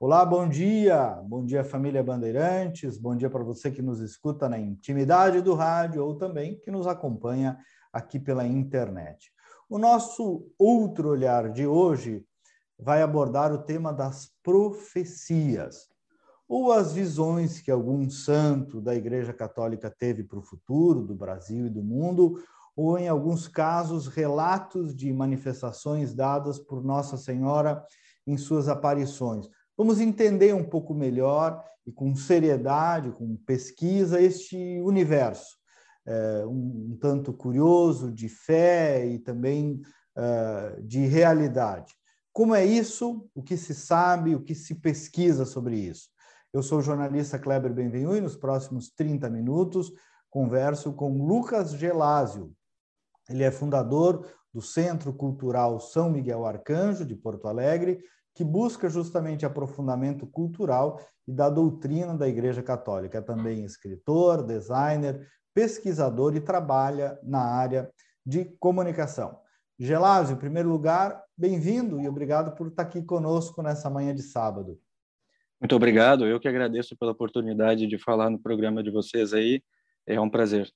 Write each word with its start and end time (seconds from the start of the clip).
Olá, 0.00 0.24
bom 0.24 0.48
dia. 0.48 1.20
Bom 1.24 1.44
dia, 1.44 1.64
família 1.64 2.04
Bandeirantes. 2.04 2.96
Bom 2.96 3.16
dia 3.16 3.28
para 3.28 3.42
você 3.42 3.68
que 3.68 3.82
nos 3.82 3.98
escuta 3.98 4.48
na 4.48 4.56
intimidade 4.56 5.40
do 5.40 5.54
rádio 5.54 6.04
ou 6.04 6.14
também 6.14 6.56
que 6.60 6.70
nos 6.70 6.86
acompanha 6.86 7.58
aqui 7.92 8.20
pela 8.20 8.46
internet. 8.46 9.32
O 9.68 9.76
nosso 9.76 10.52
outro 10.56 11.08
olhar 11.08 11.50
de 11.50 11.66
hoje 11.66 12.24
vai 12.78 13.02
abordar 13.02 13.52
o 13.52 13.58
tema 13.58 13.92
das 13.92 14.30
profecias, 14.40 15.88
ou 16.48 16.70
as 16.70 16.92
visões 16.92 17.60
que 17.60 17.68
algum 17.68 18.08
santo 18.08 18.80
da 18.80 18.94
Igreja 18.94 19.32
Católica 19.32 19.90
teve 19.90 20.22
para 20.22 20.38
o 20.38 20.44
futuro 20.44 21.02
do 21.02 21.16
Brasil 21.16 21.66
e 21.66 21.70
do 21.70 21.82
mundo, 21.82 22.40
ou 22.76 22.96
em 22.96 23.08
alguns 23.08 23.48
casos 23.48 24.06
relatos 24.06 24.94
de 24.94 25.12
manifestações 25.12 26.14
dadas 26.14 26.56
por 26.56 26.84
Nossa 26.84 27.16
Senhora 27.16 27.84
em 28.24 28.36
suas 28.36 28.68
aparições. 28.68 29.50
Vamos 29.78 30.00
entender 30.00 30.52
um 30.52 30.64
pouco 30.64 30.92
melhor 30.92 31.64
e 31.86 31.92
com 31.92 32.12
seriedade, 32.16 33.12
com 33.12 33.36
pesquisa, 33.46 34.20
este 34.20 34.80
universo, 34.80 35.56
é, 36.04 36.44
um, 36.44 36.90
um, 36.90 36.98
tanto 37.00 37.32
curioso, 37.32 38.10
de 38.10 38.28
fé 38.28 39.06
e 39.06 39.20
também 39.20 39.80
uh, 40.16 40.82
de 40.82 41.06
realidade. 41.06 41.94
Como 42.32 42.56
é 42.56 42.64
isso? 42.64 43.30
O 43.32 43.40
que 43.40 43.56
se 43.56 43.72
sabe? 43.72 44.34
O 44.34 44.42
que 44.42 44.52
se 44.54 44.74
pesquisa 44.74 45.44
sobre 45.44 45.76
isso? 45.76 46.08
Eu 46.52 46.60
sou 46.62 46.80
o 46.80 46.82
jornalista 46.82 47.38
Kleber 47.38 47.72
Benvenu 47.72 48.16
e 48.16 48.20
nos 48.20 48.36
próximos 48.36 48.90
30 48.90 49.30
minutos 49.30 49.92
converso 50.28 50.92
com 50.92 51.24
Lucas 51.24 51.70
Gelásio. 51.70 52.52
Ele 53.28 53.44
é 53.44 53.50
fundador 53.52 54.26
do 54.52 54.60
Centro 54.60 55.12
Cultural 55.12 55.78
São 55.78 56.10
Miguel 56.10 56.44
Arcanjo, 56.44 57.04
de 57.04 57.14
Porto 57.14 57.46
Alegre, 57.46 58.02
que 58.38 58.44
busca 58.44 58.88
justamente 58.88 59.44
aprofundamento 59.44 60.24
cultural 60.24 61.04
e 61.26 61.32
da 61.32 61.50
doutrina 61.50 62.16
da 62.16 62.28
Igreja 62.28 62.62
Católica. 62.62 63.18
É 63.18 63.20
também 63.20 63.64
escritor, 63.64 64.46
designer, 64.46 65.26
pesquisador 65.52 66.36
e 66.36 66.40
trabalha 66.40 67.18
na 67.24 67.40
área 67.40 67.90
de 68.24 68.44
comunicação. 68.60 69.40
Gelásio, 69.76 70.36
em 70.36 70.38
primeiro 70.38 70.68
lugar, 70.68 71.20
bem-vindo 71.36 72.00
e 72.00 72.06
obrigado 72.06 72.54
por 72.54 72.68
estar 72.68 72.84
aqui 72.84 73.02
conosco 73.02 73.60
nessa 73.60 73.90
manhã 73.90 74.14
de 74.14 74.22
sábado. 74.22 74.78
Muito 75.60 75.74
obrigado, 75.74 76.24
eu 76.24 76.38
que 76.38 76.46
agradeço 76.46 76.96
pela 76.96 77.10
oportunidade 77.10 77.88
de 77.88 77.98
falar 77.98 78.30
no 78.30 78.38
programa 78.38 78.84
de 78.84 78.92
vocês 78.92 79.34
aí, 79.34 79.60
é 80.06 80.20
um 80.20 80.30
prazer. 80.30 80.70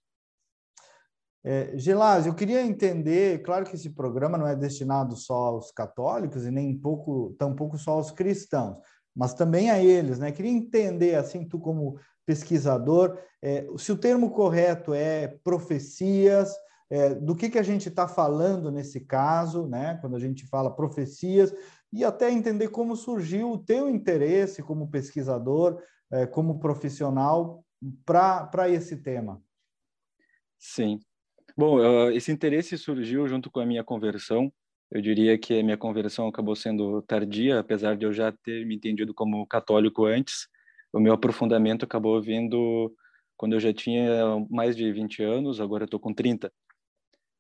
É, 1.44 1.76
Gelásio, 1.76 2.30
eu 2.30 2.34
queria 2.34 2.62
entender, 2.62 3.42
claro 3.42 3.64
que 3.64 3.74
esse 3.74 3.90
programa 3.90 4.38
não 4.38 4.46
é 4.46 4.54
destinado 4.54 5.16
só 5.16 5.34
aos 5.34 5.72
católicos 5.72 6.46
e 6.46 6.50
nem 6.50 6.76
pouco, 6.78 7.34
tampouco 7.36 7.76
só 7.76 7.92
aos 7.92 8.12
cristãos, 8.12 8.76
mas 9.14 9.34
também 9.34 9.68
a 9.70 9.82
eles, 9.82 10.20
né? 10.20 10.30
Queria 10.30 10.52
entender, 10.52 11.16
assim, 11.16 11.44
tu 11.46 11.58
como 11.58 11.98
pesquisador, 12.24 13.18
é, 13.42 13.66
se 13.76 13.90
o 13.90 13.98
termo 13.98 14.30
correto 14.30 14.94
é 14.94 15.26
profecias, 15.42 16.54
é, 16.88 17.14
do 17.14 17.34
que, 17.34 17.50
que 17.50 17.58
a 17.58 17.62
gente 17.62 17.88
está 17.88 18.06
falando 18.06 18.70
nesse 18.70 19.00
caso, 19.00 19.66
né? 19.66 19.98
Quando 20.00 20.14
a 20.14 20.20
gente 20.20 20.46
fala 20.46 20.74
profecias, 20.74 21.52
e 21.92 22.04
até 22.04 22.30
entender 22.30 22.68
como 22.68 22.94
surgiu 22.94 23.50
o 23.50 23.58
teu 23.58 23.88
interesse 23.88 24.62
como 24.62 24.90
pesquisador, 24.90 25.82
é, 26.10 26.24
como 26.24 26.60
profissional 26.60 27.64
para 28.04 28.68
esse 28.68 28.98
tema. 28.98 29.42
Sim, 30.58 31.00
Bom, 31.56 32.10
esse 32.10 32.32
interesse 32.32 32.78
surgiu 32.78 33.28
junto 33.28 33.50
com 33.50 33.60
a 33.60 33.66
minha 33.66 33.84
conversão. 33.84 34.50
Eu 34.90 35.00
diria 35.02 35.36
que 35.38 35.58
a 35.58 35.62
minha 35.62 35.76
conversão 35.76 36.26
acabou 36.26 36.56
sendo 36.56 37.02
tardia, 37.02 37.58
apesar 37.58 37.96
de 37.96 38.06
eu 38.06 38.12
já 38.12 38.32
ter 38.32 38.64
me 38.66 38.74
entendido 38.76 39.12
como 39.14 39.46
católico 39.46 40.06
antes. 40.06 40.48
O 40.92 41.00
meu 41.00 41.12
aprofundamento 41.12 41.84
acabou 41.84 42.20
vindo 42.22 42.94
quando 43.36 43.54
eu 43.54 43.60
já 43.60 43.72
tinha 43.72 44.06
mais 44.50 44.76
de 44.76 44.90
20 44.92 45.22
anos, 45.22 45.60
agora 45.60 45.84
estou 45.84 46.00
com 46.00 46.12
30. 46.14 46.52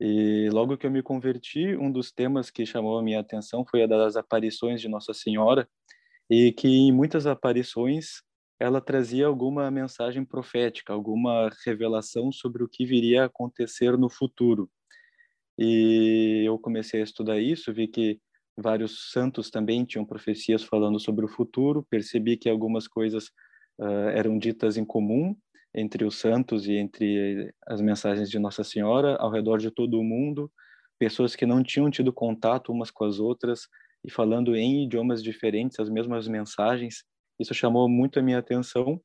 E 0.00 0.48
logo 0.50 0.76
que 0.76 0.86
eu 0.86 0.90
me 0.90 1.02
converti, 1.02 1.76
um 1.76 1.90
dos 1.90 2.10
temas 2.12 2.50
que 2.50 2.66
chamou 2.66 2.98
a 2.98 3.02
minha 3.02 3.20
atenção 3.20 3.64
foi 3.64 3.84
a 3.84 3.86
das 3.86 4.16
aparições 4.16 4.80
de 4.80 4.88
Nossa 4.88 5.14
Senhora, 5.14 5.68
e 6.28 6.52
que 6.52 6.68
em 6.68 6.92
muitas 6.92 7.26
aparições 7.26 8.22
ela 8.62 8.80
trazia 8.80 9.26
alguma 9.26 9.68
mensagem 9.72 10.24
profética, 10.24 10.92
alguma 10.92 11.50
revelação 11.66 12.30
sobre 12.30 12.62
o 12.62 12.68
que 12.68 12.86
viria 12.86 13.22
a 13.22 13.26
acontecer 13.26 13.98
no 13.98 14.08
futuro. 14.08 14.70
E 15.58 16.44
eu 16.46 16.56
comecei 16.60 17.00
a 17.00 17.04
estudar 17.04 17.40
isso, 17.40 17.72
vi 17.72 17.88
que 17.88 18.20
vários 18.56 19.10
santos 19.10 19.50
também 19.50 19.84
tinham 19.84 20.04
profecias 20.04 20.62
falando 20.62 21.00
sobre 21.00 21.24
o 21.24 21.28
futuro, 21.28 21.84
percebi 21.90 22.36
que 22.36 22.48
algumas 22.48 22.86
coisas 22.86 23.32
uh, 23.80 24.10
eram 24.14 24.38
ditas 24.38 24.76
em 24.76 24.84
comum 24.84 25.36
entre 25.74 26.04
os 26.04 26.20
santos 26.20 26.68
e 26.68 26.74
entre 26.74 27.52
as 27.66 27.80
mensagens 27.80 28.30
de 28.30 28.38
Nossa 28.38 28.62
Senhora 28.62 29.16
ao 29.16 29.32
redor 29.32 29.58
de 29.58 29.72
todo 29.72 29.98
o 29.98 30.04
mundo, 30.04 30.48
pessoas 31.00 31.34
que 31.34 31.44
não 31.46 31.64
tinham 31.64 31.90
tido 31.90 32.12
contato 32.12 32.70
umas 32.70 32.92
com 32.92 33.04
as 33.04 33.18
outras 33.18 33.66
e 34.04 34.10
falando 34.10 34.54
em 34.54 34.84
idiomas 34.84 35.20
diferentes 35.20 35.80
as 35.80 35.88
mesmas 35.88 36.28
mensagens 36.28 37.02
isso 37.42 37.54
chamou 37.54 37.88
muito 37.88 38.18
a 38.18 38.22
minha 38.22 38.38
atenção 38.38 39.00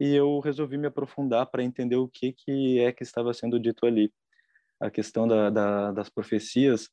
e 0.00 0.14
eu 0.14 0.40
resolvi 0.40 0.76
me 0.76 0.88
aprofundar 0.88 1.46
para 1.46 1.62
entender 1.62 1.96
o 1.96 2.08
que, 2.08 2.32
que 2.32 2.80
é 2.80 2.92
que 2.92 3.04
estava 3.04 3.32
sendo 3.32 3.60
dito 3.60 3.86
ali. 3.86 4.12
A 4.80 4.90
questão 4.90 5.28
da, 5.28 5.48
da, 5.48 5.92
das 5.92 6.08
profecias, 6.08 6.88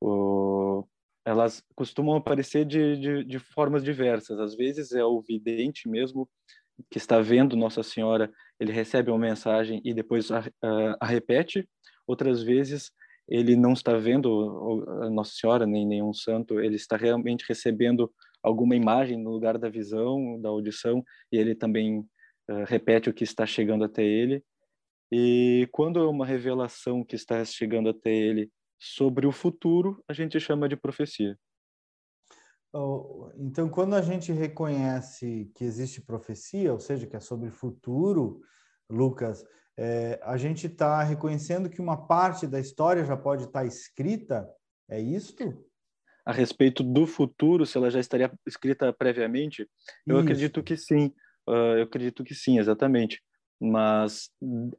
o, 0.00 0.86
elas 1.24 1.62
costumam 1.74 2.16
aparecer 2.16 2.64
de, 2.64 2.96
de, 2.96 3.24
de, 3.24 3.38
formas 3.38 3.84
diversas. 3.84 4.40
Às 4.40 4.54
vezes 4.54 4.92
é 4.92 5.04
o 5.04 5.20
vidente 5.20 5.88
mesmo 5.88 6.28
que 6.90 6.98
está 6.98 7.20
vendo 7.20 7.56
Nossa 7.56 7.82
Senhora, 7.82 8.30
ele 8.58 8.72
recebe 8.72 9.10
uma 9.10 9.18
mensagem 9.18 9.80
e 9.84 9.92
depois 9.92 10.30
a, 10.30 10.38
a, 10.62 10.96
a 11.00 11.06
repete. 11.06 11.68
Outras 12.06 12.42
vezes 12.42 12.90
ele 13.28 13.56
não 13.56 13.72
está 13.72 13.96
vendo 13.96 14.84
Nossa 15.10 15.32
Senhora 15.34 15.66
nem 15.66 15.86
nenhum 15.86 16.14
santo, 16.14 16.60
ele 16.60 16.76
está 16.76 16.96
realmente 16.96 17.44
recebendo 17.48 18.10
alguma 18.46 18.76
imagem 18.76 19.18
no 19.18 19.30
lugar 19.30 19.58
da 19.58 19.68
visão, 19.68 20.40
da 20.40 20.48
audição, 20.48 21.02
e 21.32 21.36
ele 21.36 21.52
também 21.52 21.98
uh, 21.98 22.64
repete 22.64 23.10
o 23.10 23.12
que 23.12 23.24
está 23.24 23.44
chegando 23.44 23.82
até 23.82 24.04
ele. 24.04 24.44
E 25.10 25.68
quando 25.72 25.98
é 25.98 26.06
uma 26.06 26.24
revelação 26.24 27.04
que 27.04 27.16
está 27.16 27.44
chegando 27.44 27.88
até 27.88 28.10
ele 28.10 28.48
sobre 28.78 29.26
o 29.26 29.32
futuro, 29.32 30.00
a 30.08 30.12
gente 30.12 30.38
chama 30.38 30.68
de 30.68 30.76
profecia. 30.76 31.36
Então, 33.36 33.68
quando 33.68 33.94
a 33.94 34.02
gente 34.02 34.32
reconhece 34.32 35.50
que 35.54 35.64
existe 35.64 36.00
profecia, 36.00 36.72
ou 36.72 36.78
seja, 36.78 37.06
que 37.06 37.16
é 37.16 37.20
sobre 37.20 37.48
o 37.48 37.52
futuro, 37.52 38.42
Lucas, 38.88 39.44
é, 39.76 40.20
a 40.22 40.36
gente 40.36 40.66
está 40.66 41.02
reconhecendo 41.02 41.70
que 41.70 41.80
uma 41.80 42.06
parte 42.06 42.46
da 42.46 42.60
história 42.60 43.04
já 43.04 43.16
pode 43.16 43.44
estar 43.44 43.60
tá 43.60 43.66
escrita, 43.66 44.48
é 44.88 45.00
isto? 45.00 45.64
A 46.26 46.32
respeito 46.32 46.82
do 46.82 47.06
futuro, 47.06 47.64
se 47.64 47.78
ela 47.78 47.88
já 47.88 48.00
estaria 48.00 48.32
escrita 48.44 48.92
previamente? 48.92 49.68
Eu 50.04 50.16
Isso. 50.16 50.24
acredito 50.24 50.62
que 50.62 50.76
sim. 50.76 51.12
Uh, 51.48 51.78
eu 51.78 51.82
acredito 51.84 52.24
que 52.24 52.34
sim, 52.34 52.58
exatamente. 52.58 53.22
Mas 53.60 54.28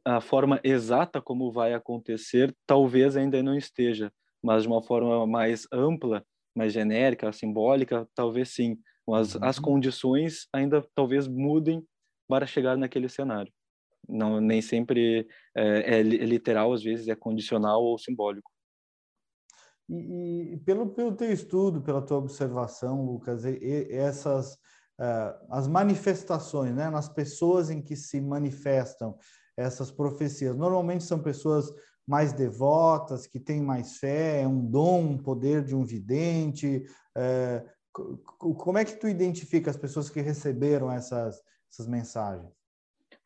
a 0.04 0.20
forma 0.20 0.60
exata 0.62 1.22
como 1.22 1.50
vai 1.50 1.72
acontecer, 1.72 2.54
talvez 2.66 3.16
ainda 3.16 3.42
não 3.42 3.56
esteja. 3.56 4.12
Mas 4.42 4.64
de 4.64 4.68
uma 4.68 4.82
forma 4.82 5.26
mais 5.26 5.66
ampla, 5.72 6.22
mais 6.54 6.74
genérica, 6.74 7.32
simbólica, 7.32 8.06
talvez 8.14 8.50
sim. 8.50 8.76
Mas 9.06 9.34
uhum. 9.34 9.40
as 9.42 9.58
condições 9.58 10.46
ainda 10.52 10.86
talvez 10.94 11.26
mudem 11.26 11.82
para 12.28 12.46
chegar 12.46 12.76
naquele 12.76 13.08
cenário. 13.08 13.50
Não, 14.06 14.38
nem 14.38 14.60
sempre 14.60 15.26
é, 15.56 15.98
é 15.98 16.02
literal, 16.02 16.74
às 16.74 16.82
vezes 16.82 17.08
é 17.08 17.14
condicional 17.14 17.82
ou 17.82 17.98
simbólico. 17.98 18.50
E, 19.88 20.52
e, 20.52 20.56
pelo, 20.58 20.90
pelo 20.90 21.12
teu 21.12 21.32
estudo, 21.32 21.80
pela 21.80 22.02
tua 22.02 22.18
observação, 22.18 23.04
Lucas, 23.04 23.44
e, 23.44 23.58
e 23.58 23.94
essas 23.94 24.58
uh, 24.98 25.46
as 25.48 25.66
manifestações, 25.66 26.74
né, 26.74 26.90
nas 26.90 27.08
pessoas 27.08 27.70
em 27.70 27.80
que 27.80 27.96
se 27.96 28.20
manifestam 28.20 29.16
essas 29.56 29.90
profecias, 29.90 30.56
normalmente 30.56 31.04
são 31.04 31.18
pessoas 31.20 31.72
mais 32.06 32.32
devotas, 32.32 33.26
que 33.26 33.38
têm 33.38 33.60
mais 33.60 33.98
fé, 33.98 34.42
é 34.42 34.48
um 34.48 34.64
dom, 34.64 35.00
um 35.00 35.18
poder 35.18 35.62
de 35.62 35.74
um 35.74 35.84
vidente. 35.84 36.84
Uh, 37.16 37.68
como 38.38 38.78
é 38.78 38.84
que 38.84 38.96
tu 38.96 39.08
identifica 39.08 39.70
as 39.70 39.76
pessoas 39.76 40.08
que 40.08 40.20
receberam 40.20 40.90
essas, 40.90 41.42
essas 41.70 41.86
mensagens? 41.86 42.50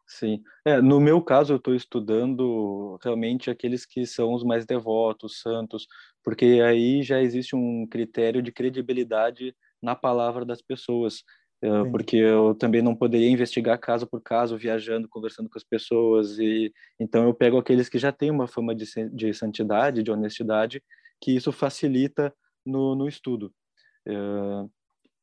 Sim, 0.07 0.43
é, 0.65 0.81
no 0.81 1.01
meu 1.01 1.23
caso 1.23 1.53
eu 1.53 1.57
estou 1.57 1.75
estudando 1.75 2.99
realmente 3.03 3.51
aqueles 3.51 3.87
que 3.87 4.05
são 4.05 4.35
os 4.35 4.43
mais 4.45 4.67
devotos, 4.67 5.41
santos, 5.41 5.87
porque 6.23 6.61
aí 6.65 7.03
já 7.03 7.21
existe 7.21 7.57
um 7.57 7.87
critério 7.87 8.43
de 8.43 8.53
credibilidade 8.53 9.55
na 9.83 9.95
palavra 9.95 10.45
das 10.45 10.63
pessoas, 10.63 11.25
uh, 11.65 11.91
porque 11.91 12.17
eu 12.17 12.55
também 12.55 12.83
não 12.83 12.95
poderia 12.95 13.31
investigar 13.31 13.79
caso 13.79 14.07
por 14.07 14.21
caso, 14.21 14.57
viajando, 14.57 15.09
conversando 15.09 15.49
com 15.49 15.59
as 15.59 15.65
pessoas, 15.65 16.39
e 16.39 16.73
então 17.01 17.25
eu 17.25 17.35
pego 17.35 17.59
aqueles 17.59 17.89
que 17.89 17.99
já 17.99 18.13
têm 18.13 18.31
uma 18.31 18.47
fama 18.47 18.75
de, 18.75 18.85
de 19.13 19.35
santidade, 19.35 20.03
de 20.03 20.11
honestidade, 20.11 20.83
que 21.21 21.35
isso 21.35 21.53
facilita 21.53 22.33
no, 22.65 22.95
no 22.95 23.09
estudo. 23.09 23.53
Uh, 24.09 24.71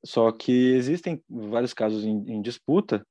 Só 0.06 0.31
que 0.31 0.74
existem 0.75 1.22
vários 1.30 1.74
casos 1.74 2.06
em, 2.06 2.24
em 2.28 2.42
disputa 2.42 3.06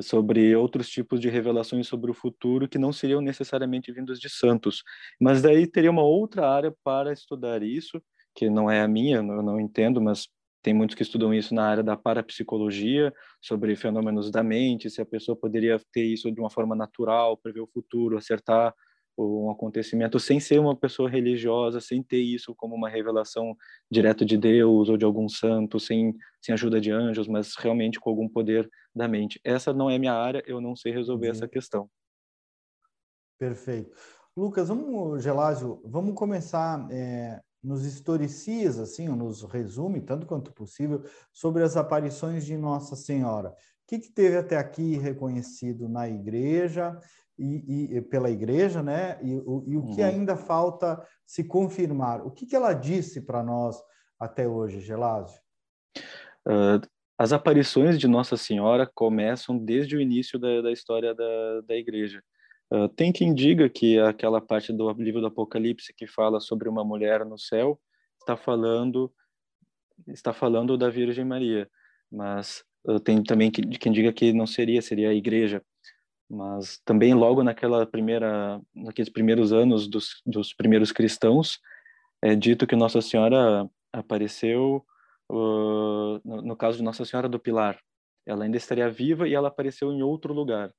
sobre 0.00 0.54
outros 0.56 0.88
tipos 0.88 1.20
de 1.20 1.28
revelações 1.28 1.86
sobre 1.86 2.10
o 2.10 2.14
futuro 2.14 2.68
que 2.68 2.78
não 2.78 2.92
seriam 2.92 3.20
necessariamente 3.20 3.92
vindos 3.92 4.18
de 4.18 4.28
santos. 4.28 4.82
Mas 5.20 5.42
daí 5.42 5.66
teria 5.66 5.90
uma 5.90 6.02
outra 6.02 6.48
área 6.48 6.74
para 6.82 7.12
estudar 7.12 7.62
isso, 7.62 8.02
que 8.34 8.48
não 8.48 8.70
é 8.70 8.80
a 8.80 8.88
minha, 8.88 9.16
eu 9.18 9.42
não 9.42 9.60
entendo, 9.60 10.00
mas 10.00 10.28
tem 10.62 10.72
muitos 10.72 10.94
que 10.94 11.02
estudam 11.02 11.34
isso 11.34 11.54
na 11.54 11.66
área 11.66 11.82
da 11.82 11.96
parapsicologia, 11.96 13.12
sobre 13.40 13.74
fenômenos 13.74 14.30
da 14.30 14.42
mente, 14.42 14.88
se 14.88 15.00
a 15.00 15.06
pessoa 15.06 15.36
poderia 15.36 15.80
ter 15.92 16.04
isso 16.04 16.30
de 16.30 16.40
uma 16.40 16.48
forma 16.48 16.76
natural, 16.76 17.36
prever 17.36 17.60
o 17.60 17.66
futuro, 17.66 18.16
acertar 18.16 18.72
um 19.16 19.50
acontecimento 19.50 20.18
sem 20.18 20.40
ser 20.40 20.58
uma 20.58 20.76
pessoa 20.76 21.08
religiosa, 21.08 21.80
sem 21.80 22.02
ter 22.02 22.20
isso 22.20 22.54
como 22.54 22.74
uma 22.74 22.88
revelação 22.88 23.56
direta 23.90 24.24
de 24.24 24.36
Deus 24.36 24.88
ou 24.88 24.96
de 24.96 25.04
algum 25.04 25.28
santo, 25.28 25.78
sem, 25.78 26.16
sem 26.40 26.52
ajuda 26.52 26.80
de 26.80 26.90
anjos, 26.90 27.28
mas 27.28 27.54
realmente 27.56 28.00
com 28.00 28.10
algum 28.10 28.28
poder 28.28 28.68
da 28.94 29.06
mente. 29.06 29.40
Essa 29.44 29.72
não 29.72 29.90
é 29.90 29.98
minha 29.98 30.14
área, 30.14 30.42
eu 30.46 30.60
não 30.60 30.74
sei 30.74 30.92
resolver 30.92 31.26
uhum. 31.26 31.32
essa 31.32 31.48
questão. 31.48 31.90
Perfeito. 33.38 33.96
Lucas, 34.36 34.68
vamos, 34.68 35.22
Gelásio, 35.22 35.82
vamos 35.84 36.14
começar, 36.14 36.86
é, 36.90 37.40
nos 37.62 37.84
historiciza, 37.84 38.84
assim, 38.84 39.08
nos 39.08 39.42
resume, 39.42 40.00
tanto 40.00 40.26
quanto 40.26 40.52
possível, 40.52 41.02
sobre 41.32 41.62
as 41.62 41.76
aparições 41.76 42.44
de 42.44 42.56
Nossa 42.56 42.96
Senhora. 42.96 43.50
O 43.50 43.54
que, 43.86 43.98
que 43.98 44.10
teve 44.10 44.36
até 44.36 44.56
aqui 44.56 44.96
reconhecido 44.96 45.88
na 45.88 46.08
igreja 46.08 46.98
e, 47.38 47.96
e, 47.96 48.02
pela 48.02 48.30
igreja, 48.30 48.82
né? 48.82 49.18
E, 49.22 49.34
o, 49.34 49.64
e 49.66 49.76
o 49.76 49.84
que 49.86 50.00
uhum. 50.00 50.06
ainda 50.06 50.36
falta 50.36 51.04
se 51.26 51.44
confirmar? 51.44 52.24
O 52.26 52.30
que, 52.30 52.46
que 52.46 52.56
ela 52.56 52.72
disse 52.72 53.20
para 53.20 53.42
nós 53.42 53.76
até 54.18 54.46
hoje, 54.46 54.80
Gelásio? 54.80 55.40
Uh, 56.46 56.80
as 57.18 57.32
aparições 57.32 57.98
de 57.98 58.06
Nossa 58.06 58.36
Senhora 58.36 58.90
começam 58.94 59.56
desde 59.58 59.96
o 59.96 60.00
início 60.00 60.38
da, 60.38 60.60
da 60.60 60.72
história 60.72 61.14
da, 61.14 61.60
da 61.62 61.76
igreja. 61.76 62.22
Uh, 62.72 62.88
tem 62.88 63.12
quem 63.12 63.34
diga 63.34 63.68
que 63.68 63.98
aquela 63.98 64.40
parte 64.40 64.72
do 64.72 64.90
livro 64.92 65.20
do 65.20 65.26
Apocalipse 65.26 65.92
que 65.94 66.06
fala 66.06 66.40
sobre 66.40 66.68
uma 66.68 66.84
mulher 66.84 67.24
no 67.24 67.38
céu 67.38 67.78
está 68.20 68.36
falando 68.36 69.12
está 70.08 70.32
falando 70.32 70.76
da 70.76 70.88
Virgem 70.88 71.24
Maria, 71.24 71.68
mas 72.10 72.64
uh, 72.84 72.98
tem 72.98 73.22
também 73.22 73.50
quem 73.50 73.92
diga 73.92 74.12
que 74.12 74.32
não 74.32 74.46
seria, 74.46 74.82
seria 74.82 75.10
a 75.10 75.14
igreja 75.14 75.62
mas 76.32 76.80
também 76.82 77.12
logo 77.12 77.44
naquela 77.44 77.84
primeira 77.84 78.58
naqueles 78.74 79.10
primeiros 79.12 79.52
anos 79.52 79.86
dos, 79.86 80.22
dos 80.24 80.54
primeiros 80.54 80.90
cristãos 80.90 81.60
é 82.22 82.34
dito 82.34 82.66
que 82.66 82.74
Nossa 82.74 83.02
Senhora 83.02 83.68
apareceu 83.92 84.82
uh, 85.30 86.20
no, 86.24 86.40
no, 86.40 86.56
caso 86.56 86.78
de 86.78 86.84
Nossa 86.84 87.04
Senhora 87.04 87.28
do 87.28 87.38
Pilar. 87.38 87.78
Ela 88.24 88.44
ainda 88.44 88.56
estaria 88.56 88.88
viva 88.88 89.28
e 89.28 89.34
ela 89.34 89.48
apareceu 89.48 89.92
em 89.92 90.02
outro 90.02 90.32
lugar. 90.32 90.72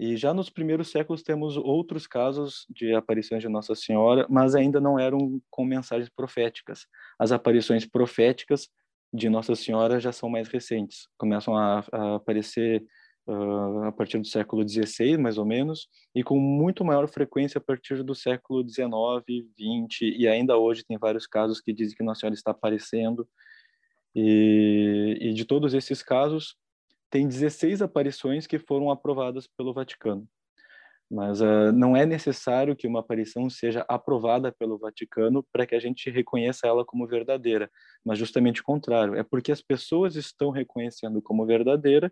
E 0.00 0.16
já 0.16 0.34
nos 0.34 0.50
primeiros 0.50 0.90
séculos 0.90 1.22
temos 1.22 1.56
outros 1.56 2.06
casos 2.08 2.66
de 2.68 2.92
aparições 2.92 3.40
de 3.40 3.48
Nossa 3.48 3.76
Senhora 3.76 4.26
mas 4.28 4.56
ainda 4.56 4.80
não 4.80 4.98
eram 4.98 5.40
com 5.48 5.64
mensagens 5.64 6.08
proféticas. 6.08 6.86
As 7.20 7.30
aparições 7.30 7.86
proféticas 7.86 8.68
de 9.14 9.28
Nossa 9.28 9.54
Senhora 9.54 10.00
já 10.00 10.10
são 10.10 10.28
mais 10.28 10.48
recentes. 10.48 11.06
Começam 11.16 11.56
a, 11.56 11.84
a 11.92 12.14
aparecer 12.16 12.84
uh, 13.26 13.84
a 13.84 13.92
partir 13.92 14.18
do 14.18 14.26
século 14.26 14.66
XVI, 14.66 15.16
mais 15.16 15.38
ou 15.38 15.44
menos, 15.44 15.88
e 16.14 16.22
com 16.22 16.38
muito 16.38 16.84
maior 16.84 17.08
frequência 17.08 17.58
a 17.58 17.62
partir 17.62 18.02
do 18.02 18.14
século 18.14 18.66
XIX, 18.68 18.90
XX, 19.58 20.00
e 20.16 20.28
ainda 20.28 20.56
hoje 20.56 20.84
tem 20.84 20.98
vários 20.98 21.26
casos 21.26 21.60
que 21.60 21.72
dizem 21.72 21.96
que 21.96 22.04
Nossa 22.04 22.20
Senhora 22.20 22.34
está 22.34 22.50
aparecendo. 22.50 23.28
E, 24.14 25.18
e 25.20 25.32
de 25.32 25.44
todos 25.44 25.74
esses 25.74 26.02
casos, 26.02 26.56
tem 27.10 27.26
16 27.26 27.82
aparições 27.82 28.46
que 28.46 28.58
foram 28.58 28.90
aprovadas 28.90 29.46
pelo 29.46 29.72
Vaticano. 29.72 30.26
Mas 31.10 31.42
uh, 31.42 31.70
não 31.74 31.94
é 31.94 32.06
necessário 32.06 32.74
que 32.74 32.86
uma 32.86 33.00
aparição 33.00 33.50
seja 33.50 33.84
aprovada 33.86 34.50
pelo 34.50 34.78
Vaticano 34.78 35.46
para 35.52 35.66
que 35.66 35.74
a 35.74 35.78
gente 35.78 36.08
reconheça 36.08 36.66
ela 36.66 36.86
como 36.86 37.06
verdadeira, 37.06 37.70
mas 38.02 38.18
justamente 38.18 38.62
o 38.62 38.64
contrário. 38.64 39.14
É 39.14 39.22
porque 39.22 39.52
as 39.52 39.60
pessoas 39.60 40.16
estão 40.16 40.48
reconhecendo 40.48 41.20
como 41.20 41.44
verdadeira 41.44 42.10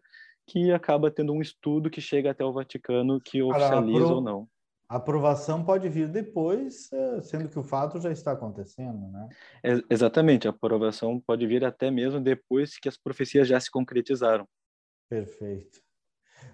que 0.50 0.72
acaba 0.72 1.12
tendo 1.12 1.32
um 1.32 1.40
estudo 1.40 1.88
que 1.88 2.00
chega 2.00 2.32
até 2.32 2.44
o 2.44 2.52
Vaticano 2.52 3.20
que 3.20 3.40
oficializa 3.40 4.06
ou 4.06 4.20
não. 4.20 4.48
A 4.88 4.96
aprovação 4.96 5.64
pode 5.64 5.88
vir 5.88 6.08
depois, 6.08 6.92
eh, 6.92 7.20
sendo 7.22 7.48
que 7.48 7.56
o 7.56 7.62
fato 7.62 8.00
já 8.00 8.10
está 8.10 8.32
acontecendo, 8.32 9.06
né? 9.12 9.28
É, 9.62 9.80
exatamente, 9.88 10.48
a 10.48 10.50
aprovação 10.50 11.20
pode 11.20 11.46
vir 11.46 11.64
até 11.64 11.88
mesmo 11.92 12.20
depois 12.20 12.76
que 12.76 12.88
as 12.88 12.96
profecias 12.96 13.46
já 13.46 13.60
se 13.60 13.70
concretizaram. 13.70 14.48
Perfeito. 15.08 15.80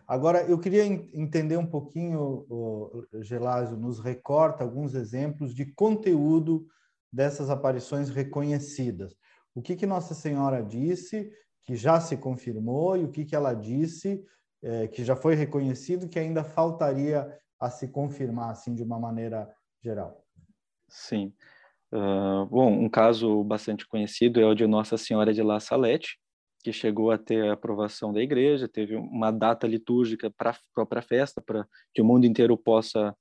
Agora, 0.07 0.43
eu 0.43 0.59
queria 0.59 0.85
entender 0.85 1.57
um 1.57 1.67
pouquinho, 1.67 2.45
o 2.51 3.07
Gelásio 3.23 3.79
nos 3.79 3.99
recorta 3.99 4.63
alguns 4.63 4.95
exemplos 4.95 5.55
de 5.55 5.73
conteúdo 5.73 6.67
dessas 7.11 7.49
aparições 7.49 8.11
reconhecidas. 8.11 9.17
O 9.55 9.63
que, 9.63 9.75
que 9.75 9.87
Nossa 9.87 10.13
Senhora 10.13 10.63
disse 10.63 11.33
que 11.67 11.75
já 11.75 12.01
se 12.01 12.17
confirmou 12.17 12.97
e 12.97 13.05
o 13.05 13.11
que, 13.11 13.25
que 13.25 13.35
ela 13.35 13.53
disse 13.53 14.25
é, 14.63 14.87
que 14.87 15.05
já 15.05 15.17
foi 15.17 15.35
reconhecido 15.35 16.09
que 16.09 16.19
ainda 16.19 16.45
faltaria 16.45 17.37
a 17.59 17.71
se 17.71 17.89
confirmar 17.89 18.51
assim 18.51 18.75
de 18.75 18.83
uma 18.83 18.99
maneira 18.99 19.51
geral. 19.83 20.23
Sim. 20.89 21.33
Uh, 21.93 22.47
bom, 22.47 22.73
um 22.73 22.89
caso 22.89 23.45
bastante 23.45 23.87
conhecido 23.87 24.41
é 24.41 24.47
o 24.47 24.55
de 24.55 24.67
Nossa 24.67 24.97
Senhora 24.97 25.35
de 25.35 25.43
La 25.43 25.61
Salette, 25.61 26.19
que 26.63 26.73
chegou 26.73 27.11
a 27.11 27.19
ter 27.19 27.49
a 27.49 27.53
aprovação 27.53 28.11
da 28.13 28.21
igreja, 28.21 28.69
teve 28.69 28.97
uma 28.97 29.31
data 29.31 29.67
litúrgica 29.67 30.31
para 30.31 30.51
a 30.51 30.57
própria 30.75 31.03
festa, 31.03 31.41
para 31.41 31.67
que 31.95 32.03
o 32.03 32.05
mundo 32.05 32.27
inteiro 32.27 32.57
possa 32.57 33.17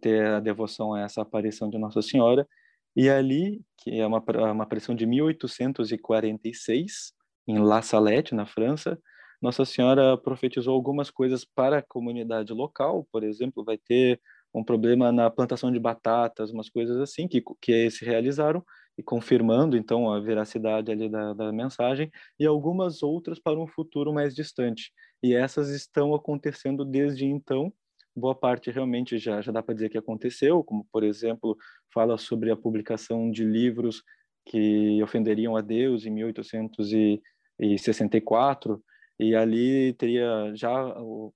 ter 0.00 0.26
a 0.26 0.40
devoção 0.40 0.94
a 0.94 1.00
essa 1.00 1.22
aparição 1.22 1.70
de 1.70 1.78
Nossa 1.78 2.02
Senhora. 2.02 2.46
E 2.94 3.08
ali, 3.08 3.62
que 3.78 3.98
é 3.98 4.06
uma, 4.06 4.22
uma 4.52 4.64
aparição 4.64 4.94
de 4.94 5.06
1846, 5.06 7.14
em 7.46 7.58
La 7.58 7.82
Salette, 7.82 8.34
na 8.34 8.46
França, 8.46 8.98
Nossa 9.40 9.64
Senhora 9.64 10.16
profetizou 10.16 10.74
algumas 10.74 11.10
coisas 11.10 11.44
para 11.44 11.78
a 11.78 11.82
comunidade 11.82 12.52
local, 12.52 13.06
por 13.10 13.24
exemplo, 13.24 13.64
vai 13.64 13.78
ter 13.78 14.20
um 14.54 14.62
problema 14.62 15.10
na 15.10 15.30
plantação 15.30 15.72
de 15.72 15.78
batatas, 15.78 16.50
umas 16.50 16.68
coisas 16.68 16.98
assim 16.98 17.26
que, 17.26 17.42
que 17.60 17.90
se 17.90 18.04
realizaram 18.04 18.64
e 18.96 19.02
confirmando 19.02 19.76
então 19.76 20.12
a 20.12 20.20
veracidade 20.20 20.90
ali 20.92 21.08
da, 21.08 21.32
da 21.32 21.52
mensagem 21.52 22.10
e 22.38 22.44
algumas 22.46 23.02
outras 23.02 23.38
para 23.38 23.58
um 23.58 23.66
futuro 23.66 24.12
mais 24.12 24.34
distante. 24.34 24.92
E 25.22 25.34
essas 25.34 25.70
estão 25.70 26.14
acontecendo 26.14 26.84
desde 26.84 27.24
então. 27.24 27.72
Boa 28.14 28.34
parte 28.34 28.70
realmente 28.70 29.16
já 29.16 29.40
já 29.40 29.50
dá 29.50 29.62
para 29.62 29.74
dizer 29.74 29.88
que 29.88 29.96
aconteceu, 29.96 30.62
como 30.62 30.86
por 30.92 31.02
exemplo 31.02 31.56
fala 31.92 32.18
sobre 32.18 32.50
a 32.50 32.56
publicação 32.56 33.30
de 33.30 33.44
livros 33.44 34.02
que 34.44 35.02
ofenderiam 35.02 35.56
a 35.56 35.62
Deus 35.62 36.04
em 36.04 36.10
1864 36.10 36.92
e 36.92 37.22
ali 39.34 39.92
teria 39.94 40.52
já 40.54 40.70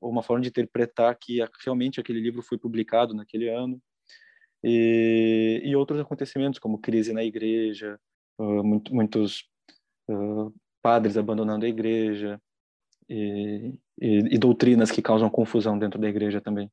uma 0.00 0.22
forma 0.22 0.42
de 0.42 0.48
interpretar 0.48 1.16
que 1.16 1.38
realmente 1.64 2.00
aquele 2.00 2.20
livro 2.20 2.42
foi 2.42 2.58
publicado 2.58 3.14
naquele 3.14 3.48
ano. 3.48 3.80
E, 4.64 5.60
e 5.64 5.76
outros 5.76 6.00
acontecimentos 6.00 6.58
como 6.58 6.80
crise 6.80 7.12
na 7.12 7.22
igreja 7.22 8.00
uh, 8.38 8.64
muito, 8.64 8.92
muitos 8.92 9.48
uh, 10.10 10.52
padres 10.82 11.16
abandonando 11.16 11.64
a 11.64 11.68
igreja 11.68 12.40
e, 13.08 13.78
e, 14.00 14.34
e 14.34 14.38
doutrinas 14.38 14.90
que 14.90 15.02
causam 15.02 15.30
confusão 15.30 15.78
dentro 15.78 16.00
da 16.00 16.08
igreja 16.08 16.40
também. 16.40 16.70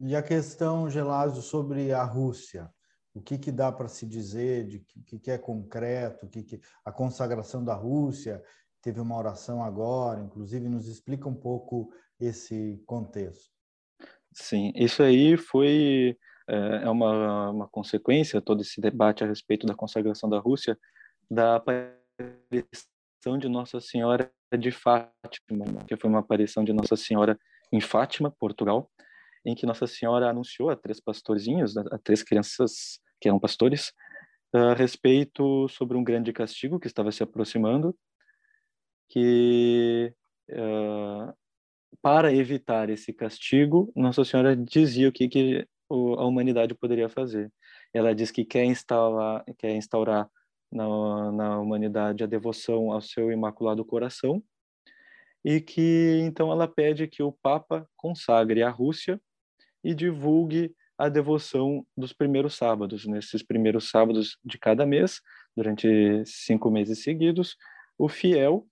E 0.00 0.16
a 0.16 0.22
questão, 0.22 0.90
Gelásio, 0.90 1.42
sobre 1.42 1.92
a 1.92 2.02
Rússia 2.02 2.70
o 3.14 3.20
que, 3.20 3.38
que 3.38 3.50
dá 3.50 3.72
para 3.72 3.88
se 3.88 4.06
dizer 4.06 4.66
de 4.66 4.80
que, 5.06 5.18
que 5.18 5.30
é 5.30 5.38
concreto, 5.38 6.28
que, 6.28 6.42
que 6.42 6.60
a 6.84 6.92
consagração 6.92 7.64
da 7.64 7.74
Rússia 7.74 8.42
teve 8.80 9.00
uma 9.00 9.16
oração 9.16 9.62
agora, 9.62 10.20
inclusive 10.20 10.68
nos 10.68 10.86
explica 10.86 11.28
um 11.28 11.34
pouco 11.34 11.92
esse 12.18 12.82
contexto. 12.86 13.50
Sim, 14.32 14.72
isso 14.74 15.02
aí 15.02 15.36
foi 15.36 16.16
é, 16.48 16.84
é 16.84 16.90
uma, 16.90 17.50
uma 17.50 17.68
consequência 17.68 18.40
todo 18.40 18.62
esse 18.62 18.80
debate 18.80 19.24
a 19.24 19.26
respeito 19.26 19.66
da 19.66 19.74
consagração 19.74 20.28
da 20.28 20.38
Rússia 20.38 20.78
da 21.30 21.56
aparição 21.56 23.38
de 23.38 23.48
Nossa 23.48 23.80
Senhora 23.80 24.32
de 24.58 24.70
Fátima, 24.72 25.84
que 25.86 25.96
foi 25.96 26.10
uma 26.10 26.18
aparição 26.20 26.64
de 26.64 26.72
Nossa 26.72 26.96
Senhora 26.96 27.38
em 27.72 27.80
Fátima, 27.80 28.30
Portugal, 28.32 28.90
em 29.44 29.54
que 29.54 29.66
Nossa 29.66 29.86
Senhora 29.86 30.28
anunciou 30.28 30.70
a 30.70 30.76
três 30.76 31.00
pastorzinhos, 31.00 31.76
a 31.76 31.98
três 31.98 32.22
crianças 32.22 33.00
que 33.20 33.28
eram 33.28 33.38
pastores, 33.38 33.92
a 34.52 34.74
respeito 34.74 35.68
sobre 35.68 35.96
um 35.96 36.04
grande 36.04 36.32
castigo 36.32 36.78
que 36.78 36.86
estava 36.86 37.12
se 37.12 37.22
aproximando, 37.22 37.96
que 39.08 40.12
uh, 40.50 41.32
para 42.02 42.32
evitar 42.32 42.90
esse 42.90 43.12
castigo, 43.12 43.92
Nossa 43.94 44.24
Senhora 44.24 44.56
dizia 44.56 45.08
o 45.08 45.12
que, 45.12 45.28
que 45.28 45.68
a 45.90 46.24
humanidade 46.24 46.74
poderia 46.74 47.08
fazer. 47.08 47.52
Ela 47.92 48.14
diz 48.14 48.30
que 48.30 48.44
quer 48.44 48.64
instaurar, 48.64 49.44
quer 49.58 49.74
instaurar 49.74 50.28
na, 50.70 51.32
na 51.32 51.60
humanidade 51.60 52.22
a 52.22 52.26
devoção 52.26 52.92
ao 52.92 53.00
seu 53.00 53.32
Imaculado 53.32 53.84
Coração, 53.84 54.42
e 55.44 55.60
que 55.60 56.20
então 56.22 56.52
ela 56.52 56.68
pede 56.68 57.08
que 57.08 57.22
o 57.22 57.32
Papa 57.32 57.88
consagre 57.96 58.62
a 58.62 58.70
Rússia 58.70 59.20
e 59.82 59.94
divulgue 59.94 60.74
a 60.98 61.08
devoção 61.08 61.84
dos 61.96 62.12
primeiros 62.12 62.54
sábados. 62.54 63.06
Nesses 63.06 63.42
primeiros 63.42 63.88
sábados 63.88 64.36
de 64.44 64.58
cada 64.58 64.84
mês, 64.84 65.20
durante 65.56 66.22
cinco 66.26 66.70
meses 66.70 67.02
seguidos, 67.02 67.56
o 67.98 68.08
fiel 68.08 68.66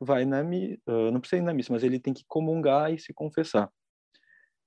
vai 0.00 0.24
na 0.24 0.42
missa, 0.42 0.80
não 1.12 1.20
precisa 1.20 1.42
ir 1.42 1.44
na 1.44 1.54
missa, 1.54 1.72
mas 1.72 1.82
ele 1.82 2.00
tem 2.00 2.14
que 2.14 2.24
comungar 2.26 2.92
e 2.92 2.98
se 2.98 3.12
confessar. 3.12 3.70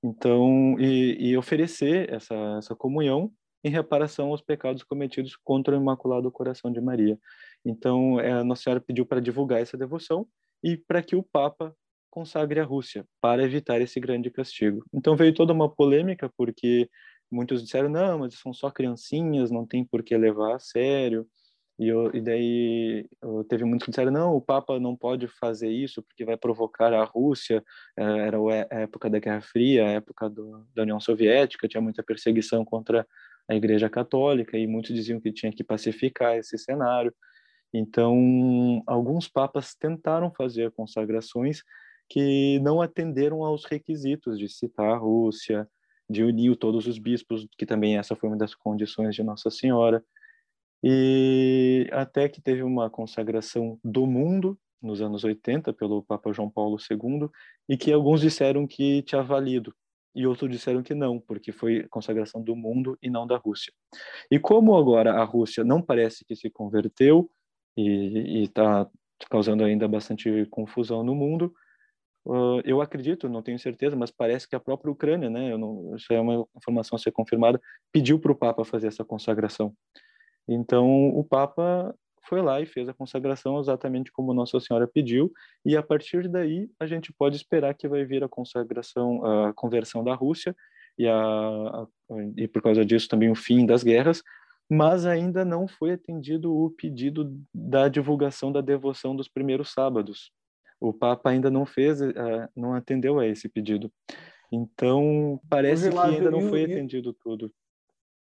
Então, 0.02 0.76
e, 0.78 1.30
e 1.30 1.36
oferecer 1.36 2.12
essa, 2.12 2.34
essa 2.58 2.74
comunhão 2.74 3.32
em 3.62 3.70
reparação 3.70 4.28
aos 4.28 4.40
pecados 4.40 4.82
cometidos 4.82 5.36
contra 5.36 5.76
o 5.76 5.80
Imaculado 5.80 6.30
Coração 6.30 6.72
de 6.72 6.80
Maria. 6.80 7.18
Então, 7.64 8.18
é, 8.18 8.32
a 8.32 8.44
Nossa 8.44 8.62
Senhora 8.62 8.80
pediu 8.80 9.04
para 9.04 9.20
divulgar 9.20 9.60
essa 9.60 9.76
devoção 9.76 10.26
e 10.62 10.76
para 10.76 11.02
que 11.02 11.14
o 11.14 11.22
Papa 11.22 11.74
consagre 12.10 12.60
a 12.60 12.64
Rússia, 12.64 13.06
para 13.20 13.44
evitar 13.44 13.80
esse 13.80 14.00
grande 14.00 14.30
castigo. 14.30 14.84
Então 14.92 15.16
veio 15.16 15.34
toda 15.34 15.52
uma 15.52 15.68
polêmica, 15.68 16.30
porque 16.36 16.88
muitos 17.30 17.62
disseram, 17.62 17.88
não, 17.88 18.18
mas 18.18 18.34
são 18.34 18.52
só 18.52 18.70
criancinhas, 18.70 19.50
não 19.50 19.66
tem 19.66 19.84
por 19.84 20.02
que 20.02 20.16
levar 20.16 20.56
a 20.56 20.58
sério. 20.58 21.26
E, 21.78 21.88
eu, 21.88 22.14
e 22.14 22.20
daí 22.20 23.08
teve 23.48 23.64
muitos 23.64 23.86
que 23.86 23.90
disseram, 23.90 24.12
não, 24.12 24.36
o 24.36 24.40
Papa 24.40 24.78
não 24.78 24.94
pode 24.94 25.26
fazer 25.28 25.70
isso 25.70 26.02
porque 26.02 26.26
vai 26.26 26.36
provocar 26.36 26.92
a 26.92 27.04
Rússia. 27.04 27.64
É, 27.96 28.02
era 28.02 28.36
a 28.70 28.80
época 28.80 29.08
da 29.08 29.18
Guerra 29.18 29.40
Fria, 29.40 29.86
a 29.86 29.90
época 29.92 30.28
do, 30.28 30.66
da 30.74 30.82
União 30.82 31.00
Soviética, 31.00 31.66
tinha 31.66 31.80
muita 31.80 32.02
perseguição 32.02 32.64
contra 32.66 33.06
a 33.48 33.54
Igreja 33.54 33.88
Católica 33.88 34.58
e 34.58 34.66
muitos 34.66 34.94
diziam 34.94 35.20
que 35.20 35.32
tinha 35.32 35.50
que 35.50 35.64
pacificar 35.64 36.36
esse 36.36 36.58
cenário. 36.58 37.14
Então, 37.72 38.82
alguns 38.86 39.28
papas 39.28 39.74
tentaram 39.74 40.30
fazer 40.32 40.70
consagrações 40.72 41.62
que 42.10 42.58
não 42.58 42.82
atenderam 42.82 43.44
aos 43.44 43.64
requisitos 43.64 44.36
de 44.36 44.48
citar 44.48 44.90
a 44.92 44.96
Rússia, 44.96 45.68
de 46.10 46.24
unir 46.24 46.56
todos 46.56 46.88
os 46.88 46.98
bispos, 46.98 47.46
que 47.56 47.64
também 47.64 47.96
essa 47.96 48.16
foi 48.16 48.28
uma 48.28 48.36
das 48.36 48.52
condições 48.52 49.14
de 49.14 49.22
Nossa 49.22 49.48
Senhora. 49.48 50.04
E 50.82 51.88
até 51.92 52.28
que 52.28 52.42
teve 52.42 52.64
uma 52.64 52.90
consagração 52.90 53.78
do 53.84 54.06
mundo 54.06 54.58
nos 54.82 55.00
anos 55.00 55.22
80 55.22 55.72
pelo 55.72 56.02
Papa 56.02 56.32
João 56.32 56.50
Paulo 56.50 56.78
II 56.90 57.28
e 57.68 57.76
que 57.76 57.92
alguns 57.92 58.20
disseram 58.20 58.66
que 58.66 59.02
tinha 59.02 59.22
valido 59.22 59.72
e 60.12 60.26
outros 60.26 60.50
disseram 60.50 60.82
que 60.82 60.94
não, 60.94 61.20
porque 61.20 61.52
foi 61.52 61.86
consagração 61.88 62.42
do 62.42 62.56
mundo 62.56 62.98
e 63.00 63.08
não 63.08 63.24
da 63.24 63.36
Rússia. 63.36 63.72
E 64.28 64.40
como 64.40 64.76
agora 64.76 65.12
a 65.12 65.22
Rússia 65.22 65.62
não 65.62 65.80
parece 65.80 66.24
que 66.24 66.34
se 66.34 66.50
converteu 66.50 67.30
e 67.76 68.42
está 68.42 68.90
causando 69.30 69.62
ainda 69.62 69.86
bastante 69.86 70.44
confusão 70.46 71.04
no 71.04 71.14
mundo, 71.14 71.54
uh, 72.24 72.60
eu 72.64 72.80
acredito, 72.80 73.28
não 73.28 73.42
tenho 73.42 73.58
certeza, 73.58 73.96
mas 73.96 74.10
parece 74.10 74.48
que 74.48 74.56
a 74.56 74.60
própria 74.60 74.90
Ucrânia, 74.90 75.30
né, 75.30 75.56
não, 75.56 75.94
isso 75.96 76.12
é 76.12 76.20
uma 76.20 76.46
informação 76.56 76.96
a 76.96 76.98
ser 76.98 77.12
confirmada, 77.12 77.60
pediu 77.92 78.18
para 78.18 78.32
o 78.32 78.36
Papa 78.36 78.64
fazer 78.64 78.86
essa 78.88 79.04
consagração. 79.04 79.74
Então 80.48 81.08
o 81.08 81.22
Papa 81.24 81.94
foi 82.28 82.42
lá 82.42 82.60
e 82.60 82.66
fez 82.66 82.88
a 82.88 82.94
consagração 82.94 83.58
exatamente 83.58 84.12
como 84.12 84.34
Nossa 84.34 84.60
Senhora 84.60 84.86
pediu, 84.86 85.32
e 85.64 85.76
a 85.76 85.82
partir 85.82 86.28
daí 86.28 86.70
a 86.78 86.86
gente 86.86 87.12
pode 87.12 87.36
esperar 87.36 87.74
que 87.74 87.88
vai 87.88 88.04
vir 88.04 88.22
a 88.22 88.28
consagração, 88.28 89.24
a 89.24 89.52
conversão 89.52 90.04
da 90.04 90.14
Rússia 90.14 90.54
e, 90.98 91.08
a, 91.08 91.14
a, 91.14 91.86
e 92.36 92.46
por 92.46 92.62
causa 92.62 92.84
disso 92.84 93.08
também 93.08 93.30
o 93.30 93.34
fim 93.34 93.66
das 93.66 93.82
guerras, 93.82 94.22
mas 94.70 95.04
ainda 95.04 95.44
não 95.44 95.66
foi 95.66 95.92
atendido 95.92 96.54
o 96.54 96.70
pedido 96.70 97.36
da 97.52 97.88
divulgação 97.88 98.52
da 98.52 98.60
devoção 98.60 99.16
dos 99.16 99.28
primeiros 99.28 99.72
sábados. 99.72 100.30
O 100.80 100.92
Papa 100.92 101.30
ainda 101.30 101.50
não 101.50 101.66
fez, 101.66 102.00
uh, 102.00 102.48
não 102.56 102.74
atendeu 102.74 103.18
a 103.18 103.26
esse 103.26 103.48
pedido. 103.48 103.92
Então, 104.50 105.40
parece 105.48 105.90
que 105.90 105.98
ainda 105.98 106.30
não 106.30 106.48
foi 106.48 106.64
atendido 106.64 107.12
tudo. 107.12 107.52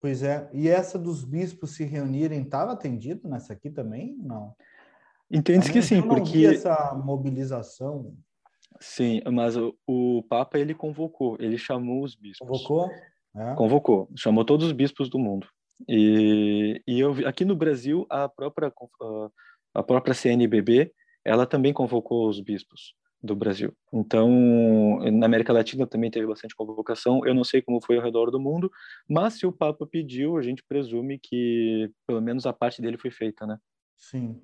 Pois 0.00 0.23
é. 0.23 0.49
E 0.52 0.68
essa 0.68 0.99
dos 0.99 1.25
bispos 1.25 1.71
se 1.71 1.85
reunirem 1.85 2.42
estava 2.42 2.73
atendido 2.73 3.28
nessa 3.28 3.52
aqui 3.52 3.71
também? 3.71 4.16
Não. 4.18 4.54
Entende 5.30 5.73
que 5.73 5.80
sim, 5.80 6.02
porque 6.02 6.44
essa 6.44 6.92
mobilização. 6.94 8.14
Sim, 8.80 9.23
mas 9.32 9.56
o, 9.56 9.75
o, 9.87 10.23
Papa 10.28 10.59
ele 10.59 10.75
convocou, 10.75 11.37
ele 11.40 11.56
chamou 11.56 12.02
os 12.02 12.14
bispos. 12.14 12.47
Convocou? 12.47 12.90
É. 13.35 13.54
Convocou, 13.54 14.09
chamou 14.14 14.44
todos 14.44 14.66
os 14.66 14.73
bispos 14.73 15.09
do 15.09 15.18
mundo. 15.18 15.47
E, 15.88 16.82
e 16.87 17.00
eu 17.00 17.26
aqui 17.26 17.44
no 17.44 17.56
Brasil 17.56 18.06
a 18.11 18.28
própria 18.28 18.73
a 19.75 19.82
própria 19.82 20.14
CNBB 20.14 20.92
ela 21.25 21.47
também 21.47 21.73
convocou 21.73 22.29
os 22.29 22.41
bispos 22.41 22.95
do 23.23 23.37
Brasil. 23.37 23.73
Então, 23.93 24.29
na 25.12 25.26
América 25.26 25.52
Latina 25.52 25.87
também 25.87 26.11
teve 26.11 26.26
bastante 26.26 26.57
convocação. 26.57 27.25
Eu 27.25 27.35
não 27.35 27.45
sei 27.45 27.62
como 27.62 27.81
foi 27.81 27.97
ao 27.97 28.02
redor 28.02 28.31
do 28.31 28.41
mundo, 28.41 28.71
mas 29.09 29.35
se 29.35 29.47
o 29.47 29.52
Papa 29.52 29.87
pediu, 29.87 30.37
a 30.37 30.43
gente 30.43 30.64
presume 30.67 31.21
que 31.21 31.91
pelo 32.07 32.21
menos 32.21 32.47
a 32.47 32.52
parte 32.52 32.83
dele 32.83 32.99
foi 32.99 33.11
feita, 33.11 33.47
né? 33.47 33.59
Sim. 33.97 34.43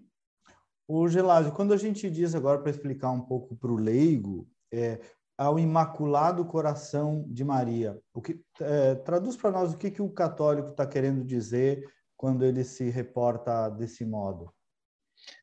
O 0.86 1.08
Gelásio, 1.08 1.52
quando 1.52 1.74
a 1.74 1.76
gente 1.76 2.08
diz 2.08 2.34
agora 2.34 2.60
para 2.60 2.70
explicar 2.70 3.10
um 3.10 3.20
pouco 3.20 3.56
para 3.56 3.70
o 3.70 3.76
leigo, 3.76 4.48
é, 4.72 5.00
ao 5.36 5.58
Imaculado 5.58 6.44
Coração 6.44 7.24
de 7.28 7.44
Maria, 7.44 8.00
o 8.14 8.22
que 8.22 8.40
é, 8.60 8.94
traduz 8.94 9.36
para 9.36 9.50
nós 9.50 9.72
o 9.72 9.78
que, 9.78 9.90
que 9.90 10.02
o 10.02 10.10
católico 10.10 10.70
está 10.70 10.86
querendo 10.86 11.24
dizer 11.24 11.84
quando 12.16 12.44
ele 12.44 12.64
se 12.64 12.90
reporta 12.90 13.68
desse 13.68 14.04
modo? 14.04 14.52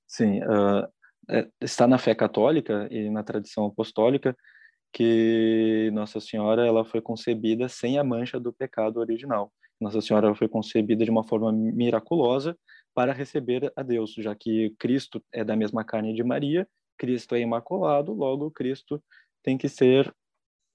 Sim, 0.08 0.42
uh, 0.44 0.88
é, 1.30 1.48
está 1.62 1.88
na 1.88 1.98
fé 1.98 2.14
católica 2.14 2.88
e 2.92 3.10
na 3.10 3.24
tradição 3.24 3.66
apostólica 3.66 4.36
que 4.94 5.90
Nossa 5.94 6.22
Senhora 6.22 6.66
ela 6.66 6.86
foi 6.86 7.02
concebida 7.02 7.68
sem 7.68 8.00
a 8.00 8.04
mancha 8.04 8.40
do 8.40 8.54
pecado 8.54 8.98
original. 8.98 9.52
Nossa 9.80 10.00
Senhora 10.00 10.34
foi 10.34 10.48
concebida 10.48 11.04
de 11.04 11.12
uma 11.12 11.24
forma 11.28 11.52
miraculosa 11.52 12.58
para 12.94 13.12
receber 13.12 13.72
a 13.76 13.84
Deus, 13.84 14.14
já 14.14 14.34
que 14.34 14.74
Cristo 14.80 15.22
é 15.34 15.44
da 15.44 15.56
mesma 15.56 15.84
carne 15.84 16.14
de 16.14 16.24
Maria, 16.24 16.66
Cristo 16.98 17.36
é 17.36 17.42
imaculado, 17.42 18.14
logo 18.14 18.50
Cristo 18.52 19.04
tem 19.44 19.58
que 19.58 19.68
ser 19.68 20.08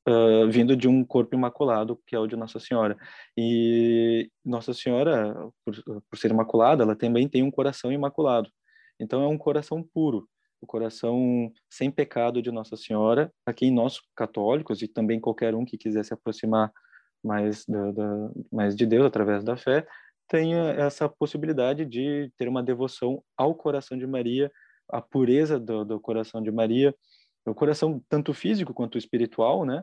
uh, 0.06 0.50
vindo 0.50 0.76
de 0.76 0.86
um 0.86 1.02
corpo 1.02 1.34
imaculado, 1.34 1.98
que 2.06 2.14
é 2.14 2.18
o 2.18 2.26
de 2.26 2.36
Nossa 2.36 2.60
Senhora. 2.60 2.98
E 3.34 4.30
Nossa 4.44 4.74
Senhora, 4.74 5.34
por, 5.64 5.74
por 6.10 6.18
ser 6.18 6.30
imaculada, 6.30 6.82
ela 6.82 6.94
também 6.94 7.26
tem 7.26 7.42
um 7.42 7.50
coração 7.50 7.90
imaculado. 7.90 8.50
Então 9.00 9.22
é 9.22 9.26
um 9.26 9.38
coração 9.38 9.82
puro 9.82 10.28
o 10.60 10.66
coração 10.66 11.52
sem 11.68 11.90
pecado 11.90 12.42
de 12.42 12.50
Nossa 12.50 12.76
Senhora, 12.76 13.32
a 13.46 13.52
quem 13.52 13.72
nós 13.72 14.00
católicos 14.14 14.82
e 14.82 14.88
também 14.88 15.18
qualquer 15.18 15.54
um 15.54 15.64
que 15.64 15.78
quiser 15.78 16.04
se 16.04 16.12
aproximar 16.12 16.72
mais, 17.22 17.64
da, 17.66 17.92
da, 17.92 18.30
mais 18.52 18.76
de 18.76 18.86
Deus 18.86 19.06
através 19.06 19.42
da 19.42 19.56
fé, 19.56 19.86
tenha 20.28 20.70
essa 20.72 21.08
possibilidade 21.08 21.84
de 21.84 22.32
ter 22.36 22.48
uma 22.48 22.62
devoção 22.62 23.22
ao 23.36 23.54
coração 23.54 23.98
de 23.98 24.06
Maria, 24.06 24.50
a 24.88 25.00
pureza 25.00 25.58
do, 25.58 25.84
do 25.84 26.00
coração 26.00 26.42
de 26.42 26.50
Maria, 26.50 26.94
o 27.46 27.54
coração 27.54 28.02
tanto 28.08 28.32
físico 28.32 28.74
quanto 28.74 28.98
espiritual, 28.98 29.64
né? 29.64 29.82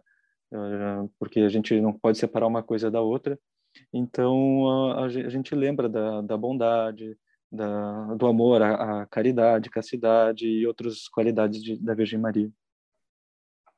Eh, 0.54 1.10
porque 1.20 1.42
a 1.42 1.50
gente 1.50 1.80
não 1.82 1.92
pode 1.92 2.18
separar 2.18 2.48
uma 2.48 2.64
coisa 2.64 2.90
da 2.90 3.02
outra. 3.02 3.38
Então 3.92 4.70
a, 4.92 5.06
a 5.06 5.10
gente 5.10 5.54
lembra 5.54 5.90
da, 5.90 6.22
da 6.22 6.38
bondade, 6.38 7.18
da, 7.52 8.14
do 8.16 8.28
amor, 8.28 8.62
a 8.62 9.06
caridade, 9.08 9.70
castidade 9.70 10.48
e 10.48 10.68
outras 10.68 11.08
qualidades 11.08 11.62
de, 11.62 11.78
da 11.78 11.94
Virgem 11.94 12.20
Maria. 12.20 12.52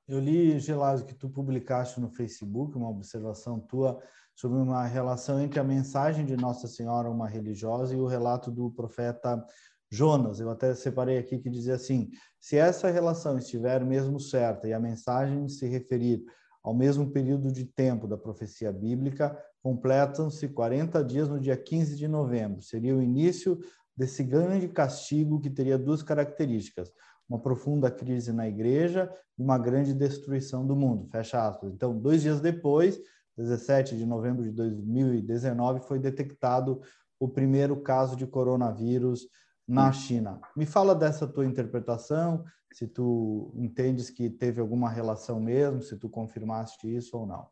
Eu 0.08 0.20
li, 0.20 0.60
Gelásio, 0.60 1.06
que 1.06 1.14
tu 1.14 1.30
publicaste 1.30 2.00
no 2.00 2.10
Facebook 2.10 2.76
uma 2.76 2.90
observação 2.90 3.60
tua 3.60 4.02
sobre 4.36 4.58
uma 4.58 4.86
relação 4.86 5.40
entre 5.40 5.60
a 5.60 5.64
mensagem 5.64 6.26
de 6.26 6.36
Nossa 6.36 6.68
Senhora, 6.68 7.12
uma 7.12 7.28
religiosa, 7.28 7.94
e 7.94 7.98
o 7.98 8.08
relato 8.08 8.50
do 8.50 8.72
profeta 8.72 9.46
Jonas. 9.92 10.40
Eu 10.40 10.50
até 10.50 10.74
separei 10.74 11.18
aqui 11.18 11.38
que 11.38 11.50
dizia 11.50 11.76
assim: 11.76 12.10
se 12.40 12.58
essa 12.58 12.90
relação 12.90 13.38
estiver 13.38 13.84
mesmo 13.86 14.20
certa 14.20 14.68
e 14.68 14.74
a 14.74 14.80
mensagem 14.80 15.48
se 15.48 15.68
referir 15.68 16.24
ao 16.64 16.74
mesmo 16.74 17.10
período 17.12 17.52
de 17.52 17.66
tempo 17.66 18.08
da 18.08 18.18
profecia 18.18 18.72
bíblica, 18.72 19.38
completam-se 19.62 20.48
40 20.48 21.04
dias 21.04 21.30
no 21.30 21.40
dia 21.40 21.56
15 21.56 21.96
de 21.96 22.08
novembro. 22.08 22.62
Seria 22.62 22.96
o 22.96 23.02
início 23.02 23.60
desse 23.96 24.24
grande 24.24 24.68
castigo 24.68 25.40
que 25.40 25.50
teria 25.50 25.78
duas 25.78 26.02
características: 26.02 26.92
uma 27.28 27.40
profunda 27.40 27.90
crise 27.90 28.32
na 28.32 28.48
igreja 28.48 29.12
e 29.38 29.42
uma 29.42 29.58
grande 29.58 29.94
destruição 29.94 30.66
do 30.66 30.76
mundo. 30.76 31.08
Fecha 31.10 31.48
aspas. 31.48 31.74
Então, 31.74 31.98
dois 31.98 32.22
dias 32.22 32.40
depois, 32.42 33.00
17 33.38 33.98
de 33.98 34.06
novembro 34.06 34.44
de 34.44 34.52
2019, 34.52 35.82
foi 35.82 36.00
detectado 36.00 36.82
o 37.20 37.28
primeiro 37.28 37.82
caso 37.82 38.16
de 38.16 38.26
coronavírus 38.26 39.28
na 39.70 39.92
China. 39.92 40.42
Me 40.56 40.66
fala 40.66 40.96
dessa 40.96 41.28
tua 41.28 41.46
interpretação, 41.46 42.44
se 42.74 42.88
tu 42.88 43.54
entendes 43.56 44.10
que 44.10 44.30
teve 44.30 44.60
alguma 44.60 44.90
relação 44.90 45.40
mesmo, 45.40 45.82
se 45.82 45.98
tu 45.98 46.10
confirmaste 46.10 46.94
isso 46.94 47.18
ou 47.18 47.26
não. 47.26 47.48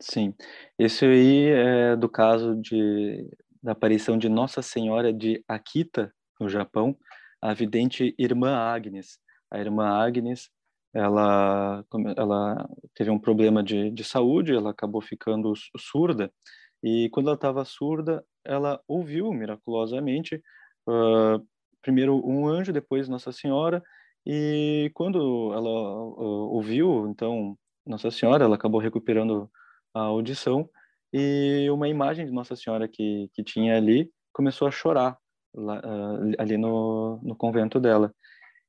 Sim, 0.00 0.34
esse 0.78 1.06
aí 1.06 1.48
é 1.48 1.96
do 1.96 2.08
caso 2.08 2.54
de, 2.56 3.28
da 3.62 3.72
aparição 3.72 4.18
de 4.18 4.28
Nossa 4.28 4.60
Senhora 4.60 5.12
de 5.12 5.42
Akita, 5.48 6.12
no 6.38 6.48
Japão, 6.48 6.94
a 7.40 7.54
vidente 7.54 8.14
irmã 8.18 8.54
Agnes. 8.54 9.18
A 9.50 9.58
irmã 9.58 9.86
Agnes, 9.86 10.50
ela, 10.92 11.82
ela 12.16 12.68
teve 12.94 13.10
um 13.10 13.18
problema 13.18 13.62
de, 13.62 13.90
de 13.90 14.04
saúde, 14.04 14.54
ela 14.54 14.70
acabou 14.70 15.00
ficando 15.00 15.52
surda, 15.78 16.30
e 16.82 17.08
quando 17.10 17.28
ela 17.28 17.36
estava 17.36 17.64
surda, 17.64 18.24
ela 18.44 18.80
ouviu 18.86 19.32
miraculosamente, 19.32 20.42
uh, 20.88 21.44
primeiro 21.82 22.20
um 22.26 22.48
anjo, 22.48 22.72
depois 22.72 23.08
Nossa 23.08 23.32
Senhora, 23.32 23.82
e 24.26 24.90
quando 24.94 25.52
ela 25.52 25.70
uh, 25.70 26.52
ouviu, 26.52 27.08
então, 27.08 27.56
Nossa 27.86 28.10
Senhora, 28.10 28.44
ela 28.44 28.56
acabou 28.56 28.80
recuperando 28.80 29.50
a 29.94 30.00
audição, 30.00 30.68
e 31.12 31.68
uma 31.70 31.88
imagem 31.88 32.26
de 32.26 32.32
Nossa 32.32 32.56
Senhora 32.56 32.88
que, 32.88 33.30
que 33.32 33.42
tinha 33.42 33.76
ali 33.76 34.10
começou 34.32 34.68
a 34.68 34.70
chorar 34.70 35.16
lá, 35.54 35.78
uh, 35.78 36.34
ali 36.38 36.56
no, 36.56 37.20
no 37.22 37.36
convento 37.36 37.80
dela. 37.80 38.12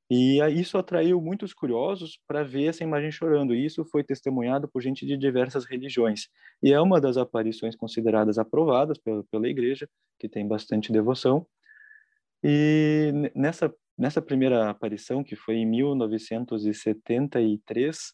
E 0.10 0.40
isso 0.58 0.78
atraiu 0.78 1.20
muitos 1.20 1.54
curiosos 1.54 2.18
para 2.26 2.42
ver 2.42 2.68
essa 2.68 2.84
imagem 2.84 3.12
chorando. 3.12 3.54
E 3.54 3.66
isso 3.66 3.84
foi 3.84 4.04
testemunhado 4.04 4.68
por 4.68 4.82
gente 4.82 5.06
de 5.06 5.18
diversas 5.18 5.66
religiões. 5.66 6.30
E 6.64 6.72
é 6.72 6.80
uma 6.80 7.02
das 7.02 7.18
aparições 7.18 7.76
consideradas 7.76 8.38
aprovadas 8.38 8.98
pela, 8.98 9.24
pela 9.30 9.50
igreja, 9.50 9.88
que 10.18 10.30
tem 10.30 10.48
bastante 10.48 10.94
devoção. 10.94 11.46
E 12.44 13.12
nessa, 13.36 13.74
nessa 13.98 14.22
primeira 14.22 14.70
aparição, 14.70 15.24
que 15.24 15.36
foi 15.36 15.56
em 15.56 15.66
1973, 15.66 18.14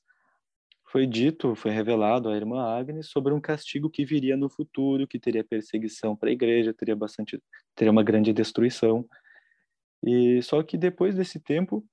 foi 0.94 1.08
dito, 1.08 1.56
foi 1.56 1.72
revelado 1.72 2.30
à 2.30 2.36
irmã 2.36 2.78
Agnes 2.78 3.10
sobre 3.10 3.34
um 3.34 3.42
castigo 3.42 3.90
que 3.90 4.06
viria 4.06 4.38
no 4.38 4.48
futuro, 4.48 5.08
que 5.08 5.20
teria 5.20 5.44
perseguição 5.44 6.16
para 6.16 6.30
a 6.30 6.32
igreja, 6.32 6.74
teria 6.74 6.96
bastante, 6.96 7.42
teria 7.76 7.92
uma 7.92 8.04
grande 8.04 8.32
destruição. 8.32 9.04
E 10.04 10.40
só 10.44 10.62
que 10.62 10.78
depois 10.78 11.16
desse 11.16 11.40
tempo, 11.40 11.84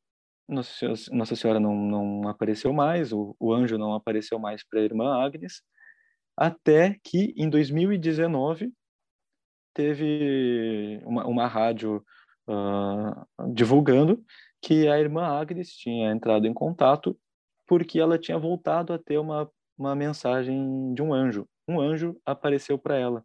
Nossa 0.46 1.34
Senhora, 1.34 1.58
não, 1.58 1.74
não 1.74 2.28
apareceu 2.28 2.74
mais, 2.74 3.10
o, 3.12 3.34
o 3.40 3.54
anjo 3.54 3.78
não 3.78 3.94
apareceu 3.94 4.38
mais 4.38 4.62
para 4.68 4.80
a 4.80 4.84
irmã 4.84 5.24
Agnes, 5.24 5.62
até 6.36 6.96
que 7.02 7.32
em 7.36 7.48
2019 7.48 8.70
teve 9.72 11.00
uma, 11.04 11.26
uma 11.26 11.46
rádio 11.46 12.04
uh, 12.48 13.52
divulgando 13.52 14.24
que 14.60 14.88
a 14.88 14.98
irmã 14.98 15.24
Agnes 15.24 15.74
tinha 15.74 16.10
entrado 16.10 16.46
em 16.46 16.54
contato 16.54 17.18
porque 17.66 18.00
ela 18.00 18.18
tinha 18.18 18.38
voltado 18.38 18.92
a 18.92 18.98
ter 18.98 19.18
uma, 19.18 19.50
uma 19.78 19.94
mensagem 19.94 20.92
de 20.92 21.02
um 21.02 21.14
anjo. 21.14 21.48
Um 21.68 21.80
anjo 21.80 22.20
apareceu 22.26 22.78
para 22.78 22.96
ela. 22.96 23.24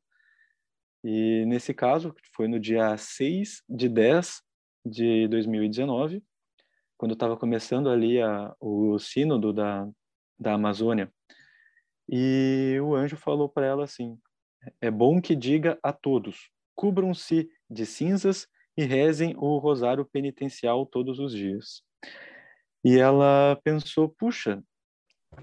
E 1.04 1.46
nesse 1.46 1.74
caso, 1.74 2.16
foi 2.36 2.48
no 2.48 2.60
dia 2.60 2.96
6 2.96 3.64
de 3.68 3.90
10 3.90 4.42
de 4.86 5.28
2019, 5.28 6.24
quando 6.98 7.14
estava 7.14 7.36
começando 7.36 7.90
ali 7.90 8.22
a, 8.22 8.56
o 8.60 8.98
sínodo 9.00 9.52
da, 9.52 9.88
da 10.40 10.54
Amazônia. 10.54 11.12
E 12.08 12.78
o 12.82 12.96
anjo 12.96 13.18
falou 13.18 13.50
para 13.50 13.66
ela 13.66 13.84
assim: 13.84 14.18
É 14.80 14.92
bom 14.92 15.20
que 15.20 15.36
diga 15.36 15.78
a 15.82 15.92
todos: 15.92 16.52
cubram-se 16.76 17.50
de 17.70 17.86
cinzas 17.86 18.48
e 18.78 18.84
rezem 18.84 19.36
o 19.38 19.58
rosário 19.58 20.06
penitencial 20.06 20.86
todos 20.86 21.20
os 21.20 21.34
dias. 21.34 21.82
E 22.84 22.98
ela 22.98 23.60
pensou, 23.64 24.10
puxa, 24.10 24.62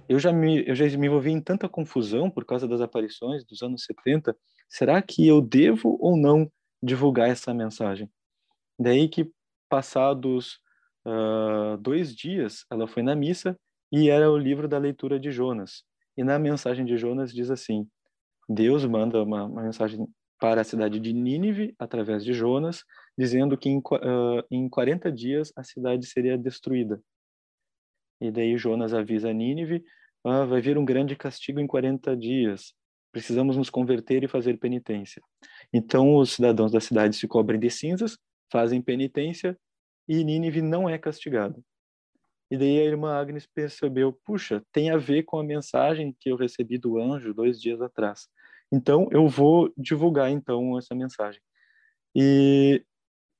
eu 0.08 0.18
já 0.18 0.32
me 0.32 0.64
eu 0.66 0.74
já 0.74 0.84
me 0.96 1.06
envolvi 1.06 1.30
em 1.30 1.40
tanta 1.40 1.68
confusão 1.68 2.30
por 2.30 2.44
causa 2.44 2.66
das 2.68 2.80
aparições 2.80 3.44
dos 3.44 3.62
anos 3.62 3.84
70, 3.84 4.36
será 4.68 5.02
que 5.02 5.26
eu 5.26 5.40
devo 5.40 5.98
ou 6.00 6.16
não 6.16 6.50
divulgar 6.82 7.28
essa 7.28 7.52
mensagem? 7.52 8.10
Daí 8.78 9.08
que 9.08 9.30
passados 9.68 10.58
uh, 11.06 11.76
dois 11.78 12.14
dias, 12.14 12.64
ela 12.70 12.86
foi 12.86 13.02
na 13.02 13.14
missa 13.14 13.58
e 13.90 14.08
era 14.08 14.30
o 14.30 14.38
livro 14.38 14.66
da 14.66 14.78
leitura 14.78 15.18
de 15.18 15.30
Jonas. 15.30 15.84
E 16.16 16.24
na 16.24 16.38
mensagem 16.38 16.84
de 16.84 16.96
Jonas 16.96 17.32
diz 17.32 17.50
assim: 17.50 17.86
Deus 18.48 18.84
manda 18.84 19.22
uma, 19.22 19.44
uma 19.44 19.62
mensagem 19.62 20.06
para 20.38 20.60
a 20.60 20.64
cidade 20.64 20.98
de 20.98 21.12
Nínive 21.12 21.74
através 21.78 22.24
de 22.24 22.32
Jonas, 22.32 22.84
dizendo 23.16 23.56
que 23.56 23.68
em, 23.68 23.78
uh, 23.78 24.44
em 24.50 24.68
40 24.68 25.10
dias 25.12 25.52
a 25.56 25.62
cidade 25.62 26.06
seria 26.06 26.36
destruída. 26.38 27.00
E 28.20 28.30
daí 28.30 28.56
Jonas 28.56 28.94
avisa 28.94 29.32
Nínive: 29.32 29.84
ah, 30.24 30.44
vai 30.44 30.60
vir 30.60 30.78
um 30.78 30.84
grande 30.84 31.16
castigo 31.16 31.60
em 31.60 31.66
40 31.66 32.16
dias. 32.16 32.72
Precisamos 33.10 33.56
nos 33.56 33.68
converter 33.68 34.24
e 34.24 34.28
fazer 34.28 34.56
penitência. 34.58 35.20
Então 35.72 36.16
os 36.16 36.32
cidadãos 36.32 36.72
da 36.72 36.80
cidade 36.80 37.16
se 37.16 37.28
cobrem 37.28 37.60
de 37.60 37.70
cinzas, 37.70 38.16
fazem 38.50 38.80
penitência 38.80 39.58
e 40.08 40.24
Nínive 40.24 40.62
não 40.62 40.88
é 40.88 40.96
castigado. 40.98 41.62
E 42.50 42.56
daí 42.56 42.78
a 42.78 42.84
irmã 42.84 43.14
Agnes 43.14 43.46
percebeu, 43.46 44.12
puxa, 44.24 44.62
tem 44.72 44.90
a 44.90 44.96
ver 44.96 45.22
com 45.24 45.38
a 45.38 45.44
mensagem 45.44 46.14
que 46.20 46.30
eu 46.30 46.36
recebi 46.36 46.78
do 46.78 46.98
anjo 46.98 47.34
dois 47.34 47.60
dias 47.60 47.80
atrás. 47.80 48.28
Então 48.70 49.08
eu 49.10 49.26
vou 49.26 49.72
divulgar 49.76 50.30
então 50.30 50.78
essa 50.78 50.94
mensagem. 50.94 51.40
E 52.14 52.84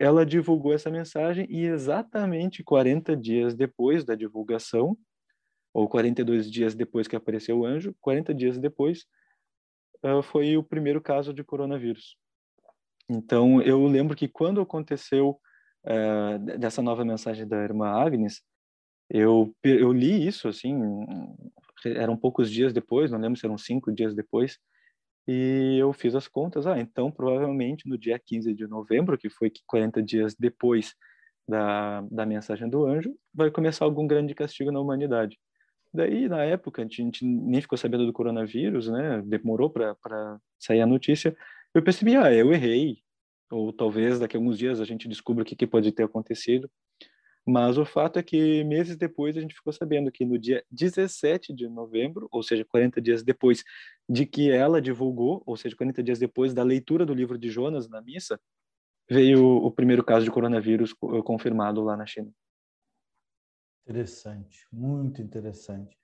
ela 0.03 0.27
divulgou 0.27 0.73
essa 0.75 0.91
mensagem 0.91 1.47
e 1.49 1.65
exatamente 1.65 2.65
40 2.65 3.17
dias 3.17 3.55
depois 3.55 4.05
da 4.05 4.17
divulgação, 4.17 4.99
ou 5.73 5.89
42 5.89 6.51
dias 6.51 6.75
depois 6.75 7.07
que 7.07 7.15
apareceu 7.15 7.61
o 7.61 7.65
anjo, 7.65 7.95
40 8.01 8.35
dias 8.35 8.59
depois, 8.59 9.07
uh, 10.05 10.21
foi 10.21 10.57
o 10.57 10.63
primeiro 10.65 11.01
caso 11.01 11.33
de 11.33 11.45
coronavírus. 11.45 12.17
Então, 13.09 13.63
eu 13.63 13.87
lembro 13.87 14.17
que 14.17 14.27
quando 14.27 14.61
aconteceu 14.61 15.41
uh, 15.87 16.59
dessa 16.59 16.83
nova 16.83 17.05
mensagem 17.05 17.47
da 17.47 17.63
irmã 17.63 17.87
Agnes, 17.87 18.43
eu, 19.09 19.55
eu 19.63 19.93
li 19.93 20.27
isso, 20.27 20.49
assim, 20.49 20.81
eram 21.85 22.17
poucos 22.17 22.51
dias 22.51 22.73
depois, 22.73 23.09
não 23.09 23.21
lembro 23.21 23.39
se 23.39 23.47
eram 23.47 23.57
cinco 23.57 23.93
dias 23.93 24.17
depois, 24.17 24.59
e 25.27 25.77
eu 25.79 25.93
fiz 25.93 26.15
as 26.15 26.27
contas, 26.27 26.67
ah, 26.67 26.79
então 26.79 27.11
provavelmente 27.11 27.89
no 27.89 27.97
dia 27.97 28.19
15 28.19 28.53
de 28.55 28.67
novembro, 28.67 29.17
que 29.17 29.31
foi 29.31 29.53
40 29.67 30.03
dias 30.03 30.35
depois 30.35 30.95
da, 31.49 32.01
da 32.11 32.27
mensagem 32.27 32.69
do 32.69 32.85
anjo, 32.85 33.15
vai 33.33 33.51
começar 33.51 33.85
algum 33.85 34.07
grande 34.07 34.35
castigo 34.35 34.73
na 34.73 34.81
humanidade. 34.81 35.39
Daí, 35.95 36.29
na 36.29 36.43
época, 36.43 36.83
a 36.83 36.85
gente 36.89 37.25
nem 37.25 37.61
ficou 37.61 37.77
sabendo 37.77 38.07
do 38.07 38.13
coronavírus, 38.13 38.89
né? 38.89 39.23
Demorou 39.27 39.69
para 39.69 40.41
sair 40.59 40.81
a 40.81 40.87
notícia. 40.87 41.37
Eu 41.75 41.83
percebi, 41.83 42.17
ah, 42.17 42.33
eu 42.33 42.53
errei. 42.53 42.99
Ou 43.51 43.71
talvez 43.73 44.19
daqui 44.19 44.35
a 44.35 44.41
alguns 44.41 44.57
dias 44.57 44.81
a 44.81 44.87
gente 44.87 45.07
descubra 45.07 45.43
o 45.43 45.47
que, 45.47 45.55
que 45.55 45.67
pode 45.67 45.93
ter 45.93 46.05
acontecido. 46.05 46.71
Mas 47.45 47.77
o 47.77 47.85
fato 47.85 48.19
é 48.19 48.23
que 48.23 48.63
meses 48.65 48.97
depois 48.97 49.37
a 49.37 49.41
gente 49.41 49.55
ficou 49.55 49.73
sabendo 49.73 50.13
que 50.13 50.25
no 50.25 50.39
dia 50.39 50.65
17 50.71 51.53
de 51.53 51.69
novembro, 51.69 52.29
ou 52.31 52.43
seja, 52.43 52.65
40 52.65 53.01
dias 53.01 53.23
depois 53.25 53.65
de 54.09 54.25
que 54.25 54.51
ela 54.51 54.81
divulgou, 54.81 55.43
ou 55.45 55.57
seja, 55.57 55.75
40 55.75 56.03
dias 56.03 56.19
depois 56.19 56.55
da 56.55 56.63
leitura 56.63 57.05
do 57.05 57.15
livro 57.15 57.37
de 57.37 57.51
Jonas 57.51 57.89
na 57.89 58.01
missa, 58.01 58.41
veio 59.11 59.45
o 59.45 59.71
primeiro 59.73 60.05
caso 60.05 60.25
de 60.25 60.31
coronavírus 60.31 60.93
confirmado 61.25 61.83
lá 61.83 61.97
na 61.97 62.07
China. 62.07 62.31
Interessante, 63.85 64.67
muito 64.73 65.21
interessante. 65.21 65.99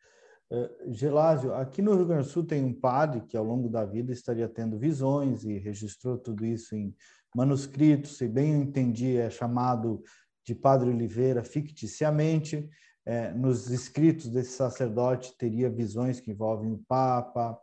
Uh, 0.51 0.93
Gelásio, 0.93 1.55
aqui 1.55 1.81
no 1.81 1.95
Rio 1.95 2.07
Grande 2.07 2.27
do 2.27 2.31
Sul 2.31 2.45
tem 2.45 2.65
um 2.65 2.73
padre 2.73 3.21
que 3.21 3.37
ao 3.37 3.45
longo 3.45 3.69
da 3.69 3.85
vida 3.85 4.13
estaria 4.13 4.49
tendo 4.49 4.79
visões 4.79 5.45
e 5.45 5.59
registrou 5.59 6.19
tudo 6.19 6.45
isso 6.45 6.75
em 6.75 6.95
manuscritos, 7.37 8.17
se 8.17 8.27
bem 8.27 8.55
eu 8.55 8.63
entendi, 8.63 9.17
é 9.17 9.31
chamado 9.31 10.03
de 10.49 10.55
Padre 10.55 10.89
Oliveira 10.89 11.45
ficticiamente. 11.45 12.67
É, 13.05 13.31
nos 13.33 13.71
escritos 13.71 14.29
desse 14.29 14.53
sacerdote 14.53 15.37
teria 15.37 15.69
visões 15.69 16.21
que 16.21 16.31
envolvem 16.31 16.73
o 16.73 16.83
Papa, 16.89 17.59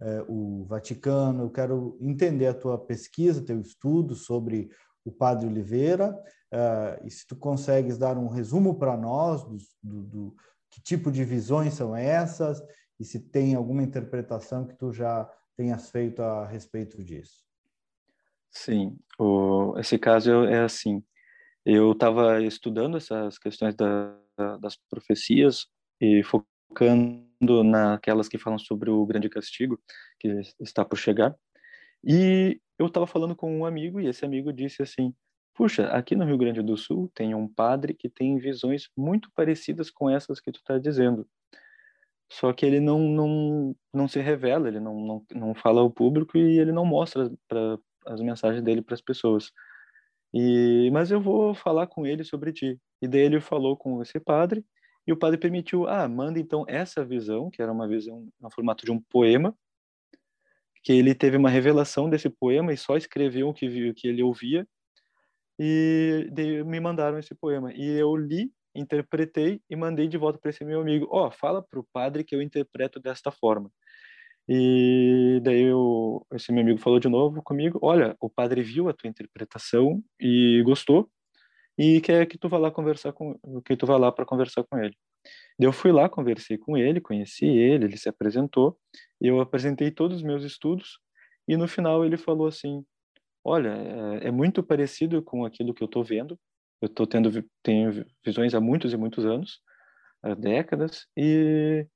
é, 0.00 0.24
o 0.26 0.64
Vaticano. 0.64 1.44
Eu 1.44 1.50
quero 1.50 1.98
entender 2.00 2.46
a 2.46 2.54
tua 2.54 2.78
pesquisa, 2.78 3.44
teu 3.44 3.60
estudo 3.60 4.14
sobre 4.14 4.70
o 5.04 5.12
Padre 5.12 5.46
Oliveira, 5.46 6.18
é, 6.50 7.02
e 7.04 7.10
se 7.10 7.26
tu 7.26 7.36
consegues 7.36 7.98
dar 7.98 8.16
um 8.16 8.28
resumo 8.28 8.78
para 8.78 8.96
nós 8.96 9.44
do, 9.44 9.58
do, 9.82 10.02
do, 10.02 10.36
que 10.70 10.80
tipo 10.80 11.12
de 11.12 11.24
visões 11.24 11.74
são 11.74 11.94
essas 11.94 12.62
e 12.98 13.04
se 13.04 13.20
tem 13.20 13.54
alguma 13.54 13.82
interpretação 13.82 14.66
que 14.66 14.74
tu 14.74 14.92
já 14.92 15.30
tenhas 15.56 15.90
feito 15.90 16.22
a 16.22 16.46
respeito 16.46 17.02
disso. 17.04 17.44
Sim, 18.50 18.98
o, 19.18 19.78
esse 19.78 19.98
caso 19.98 20.44
é 20.44 20.62
assim 20.62 21.02
eu 21.64 21.92
estava 21.92 22.42
estudando 22.42 22.96
essas 22.96 23.38
questões 23.38 23.74
da, 23.74 24.16
das 24.60 24.76
profecias 24.88 25.66
e 26.00 26.22
focando 26.22 27.64
naquelas 27.64 28.28
que 28.28 28.38
falam 28.38 28.58
sobre 28.58 28.90
o 28.90 29.04
grande 29.04 29.28
castigo 29.28 29.78
que 30.18 30.40
está 30.60 30.84
por 30.84 30.96
chegar. 30.96 31.34
E 32.04 32.60
eu 32.78 32.86
estava 32.86 33.06
falando 33.06 33.36
com 33.36 33.58
um 33.58 33.66
amigo 33.66 34.00
e 34.00 34.06
esse 34.06 34.24
amigo 34.24 34.52
disse 34.52 34.82
assim: 34.82 35.14
Puxa, 35.54 35.88
aqui 35.88 36.16
no 36.16 36.24
Rio 36.24 36.38
Grande 36.38 36.62
do 36.62 36.76
Sul 36.76 37.10
tem 37.14 37.34
um 37.34 37.46
padre 37.46 37.92
que 37.92 38.08
tem 38.08 38.38
visões 38.38 38.88
muito 38.96 39.30
parecidas 39.34 39.90
com 39.90 40.08
essas 40.08 40.40
que 40.40 40.50
tu 40.50 40.56
está 40.56 40.78
dizendo. 40.78 41.28
Só 42.32 42.52
que 42.52 42.64
ele 42.64 42.80
não, 42.80 43.00
não, 43.00 43.76
não 43.92 44.08
se 44.08 44.20
revela, 44.20 44.68
ele 44.68 44.80
não, 44.80 45.00
não, 45.00 45.26
não 45.34 45.54
fala 45.54 45.80
ao 45.80 45.90
público 45.90 46.38
e 46.38 46.58
ele 46.58 46.70
não 46.72 46.86
mostra 46.86 47.30
para 47.48 47.78
as 48.06 48.20
mensagens 48.20 48.62
dele 48.62 48.80
para 48.80 48.94
as 48.94 49.00
pessoas. 49.00 49.52
E 50.32 50.90
mas 50.92 51.10
eu 51.10 51.20
vou 51.20 51.54
falar 51.54 51.86
com 51.86 52.06
ele 52.06 52.24
sobre 52.24 52.52
ti. 52.52 52.78
E 53.02 53.08
daí 53.08 53.22
ele 53.22 53.40
falou 53.40 53.76
com 53.76 54.00
esse 54.02 54.20
padre 54.20 54.64
e 55.06 55.12
o 55.12 55.16
padre 55.16 55.38
permitiu, 55.38 55.88
ah, 55.88 56.08
manda 56.08 56.38
então 56.38 56.64
essa 56.68 57.04
visão, 57.04 57.50
que 57.50 57.60
era 57.62 57.72
uma 57.72 57.88
visão 57.88 58.28
no 58.40 58.50
formato 58.50 58.84
de 58.84 58.92
um 58.92 59.00
poema, 59.00 59.56
que 60.82 60.92
ele 60.92 61.14
teve 61.14 61.36
uma 61.36 61.50
revelação 61.50 62.08
desse 62.08 62.30
poema 62.30 62.72
e 62.72 62.76
só 62.76 62.96
escreveu 62.96 63.48
o 63.48 63.54
que 63.54 63.68
viu, 63.68 63.90
o 63.90 63.94
que 63.94 64.08
ele 64.08 64.22
ouvia. 64.22 64.66
E 65.58 66.28
daí 66.32 66.64
me 66.64 66.80
mandaram 66.80 67.18
esse 67.18 67.34
poema 67.34 67.72
e 67.74 67.86
eu 67.86 68.16
li, 68.16 68.52
interpretei 68.74 69.60
e 69.68 69.76
mandei 69.76 70.08
de 70.08 70.16
volta 70.16 70.38
para 70.38 70.50
esse 70.50 70.64
meu 70.64 70.80
amigo. 70.80 71.06
Ó, 71.10 71.26
oh, 71.26 71.30
fala 71.30 71.62
para 71.62 71.80
o 71.80 71.86
padre 71.92 72.24
que 72.24 72.34
eu 72.34 72.40
interpreto 72.40 73.00
desta 73.00 73.30
forma. 73.30 73.70
E 74.52 75.38
daí 75.44 75.62
eu, 75.62 76.26
esse 76.32 76.50
meu 76.50 76.62
amigo 76.62 76.80
falou 76.80 76.98
de 76.98 77.08
novo 77.08 77.40
comigo, 77.40 77.78
olha, 77.80 78.16
o 78.20 78.28
padre 78.28 78.62
viu 78.62 78.88
a 78.88 78.92
tua 78.92 79.08
interpretação 79.08 80.02
e 80.18 80.60
gostou 80.64 81.08
e 81.78 82.00
quer 82.00 82.26
que 82.26 82.36
tu 82.36 82.48
vá 82.48 82.58
lá 82.58 82.68
conversar 82.68 83.12
com 83.12 83.38
que 83.64 83.76
tu 83.76 83.86
vá 83.86 83.96
lá 83.96 84.10
para 84.10 84.26
conversar 84.26 84.64
com 84.64 84.76
ele. 84.76 84.96
Eu 85.56 85.72
fui 85.72 85.92
lá, 85.92 86.08
conversei 86.08 86.58
com 86.58 86.76
ele, 86.76 87.00
conheci 87.00 87.46
ele, 87.46 87.84
ele 87.84 87.96
se 87.96 88.08
apresentou, 88.08 88.76
eu 89.20 89.40
apresentei 89.40 89.88
todos 89.92 90.16
os 90.16 90.22
meus 90.24 90.42
estudos 90.42 90.98
e 91.46 91.56
no 91.56 91.68
final 91.68 92.04
ele 92.04 92.16
falou 92.16 92.48
assim: 92.48 92.84
"Olha, 93.44 93.70
é, 94.22 94.28
é 94.28 94.30
muito 94.32 94.64
parecido 94.64 95.22
com 95.22 95.44
aquilo 95.44 95.72
que 95.72 95.82
eu 95.84 95.86
estou 95.86 96.02
vendo. 96.02 96.36
Eu 96.82 96.86
estou 96.88 97.06
tendo 97.06 97.30
tenho 97.62 98.04
visões 98.24 98.54
há 98.54 98.60
muitos 98.60 98.92
e 98.92 98.96
muitos 98.96 99.24
anos, 99.24 99.60
há 100.24 100.34
décadas, 100.34 101.06
e 101.16 101.86